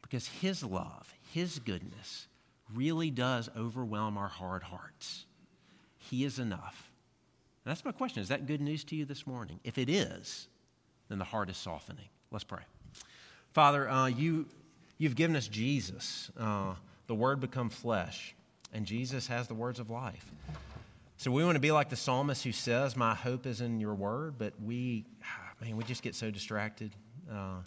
Because 0.00 0.26
his 0.26 0.64
love, 0.64 1.12
his 1.32 1.58
goodness, 1.58 2.26
really 2.74 3.10
does 3.10 3.50
overwhelm 3.56 4.16
our 4.16 4.28
hard 4.28 4.62
hearts. 4.62 5.26
He 5.98 6.24
is 6.24 6.38
enough. 6.38 6.90
And 7.64 7.70
that's 7.70 7.84
my 7.84 7.92
question. 7.92 8.22
Is 8.22 8.28
that 8.28 8.46
good 8.46 8.60
news 8.60 8.84
to 8.84 8.96
you 8.96 9.04
this 9.04 9.26
morning? 9.26 9.60
If 9.64 9.78
it 9.78 9.88
is, 9.88 10.48
then 11.08 11.18
the 11.18 11.24
heart 11.24 11.50
is 11.50 11.56
softening. 11.56 12.08
Let's 12.30 12.44
pray. 12.44 12.62
Father, 13.52 13.88
uh, 13.88 14.06
you, 14.06 14.46
you've 14.96 15.14
given 15.14 15.36
us 15.36 15.46
Jesus, 15.46 16.30
uh, 16.38 16.74
the 17.06 17.14
Word 17.14 17.40
become 17.40 17.68
flesh, 17.68 18.34
and 18.72 18.86
Jesus 18.86 19.26
has 19.26 19.46
the 19.46 19.54
words 19.54 19.78
of 19.78 19.90
life. 19.90 20.32
So 21.22 21.30
we 21.30 21.44
want 21.44 21.54
to 21.54 21.60
be 21.60 21.70
like 21.70 21.88
the 21.88 21.94
psalmist 21.94 22.42
who 22.42 22.50
says, 22.50 22.96
My 22.96 23.14
hope 23.14 23.46
is 23.46 23.60
in 23.60 23.78
your 23.78 23.94
word, 23.94 24.34
but 24.38 24.54
we, 24.60 25.04
man, 25.60 25.76
we 25.76 25.84
just 25.84 26.02
get 26.02 26.16
so 26.16 26.32
distracted. 26.32 26.96
Uh, 27.30 27.58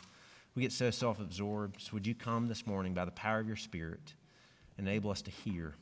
we 0.56 0.62
get 0.62 0.74
so 0.74 0.92
self 0.92 1.22
absorbed. 1.22 1.80
So 1.80 1.92
would 1.94 2.06
you 2.06 2.14
come 2.14 2.50
this 2.50 2.68
morning 2.68 2.94
by 2.94 3.06
the 3.06 3.12
power 3.12 3.40
of 3.40 3.48
your 3.48 3.56
Spirit, 3.56 4.14
enable 4.78 5.10
us 5.10 5.22
to 5.22 5.32
hear, 5.32 5.74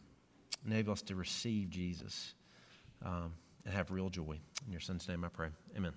enable 0.67 0.93
us 0.93 1.01
to 1.01 1.15
receive 1.15 1.71
Jesus, 1.71 2.35
um, 3.03 3.33
and 3.65 3.73
have 3.73 3.89
real 3.89 4.11
joy. 4.11 4.37
In 4.67 4.71
your 4.71 4.79
son's 4.79 5.07
name 5.07 5.25
I 5.25 5.29
pray. 5.29 5.47
Amen. 5.75 5.93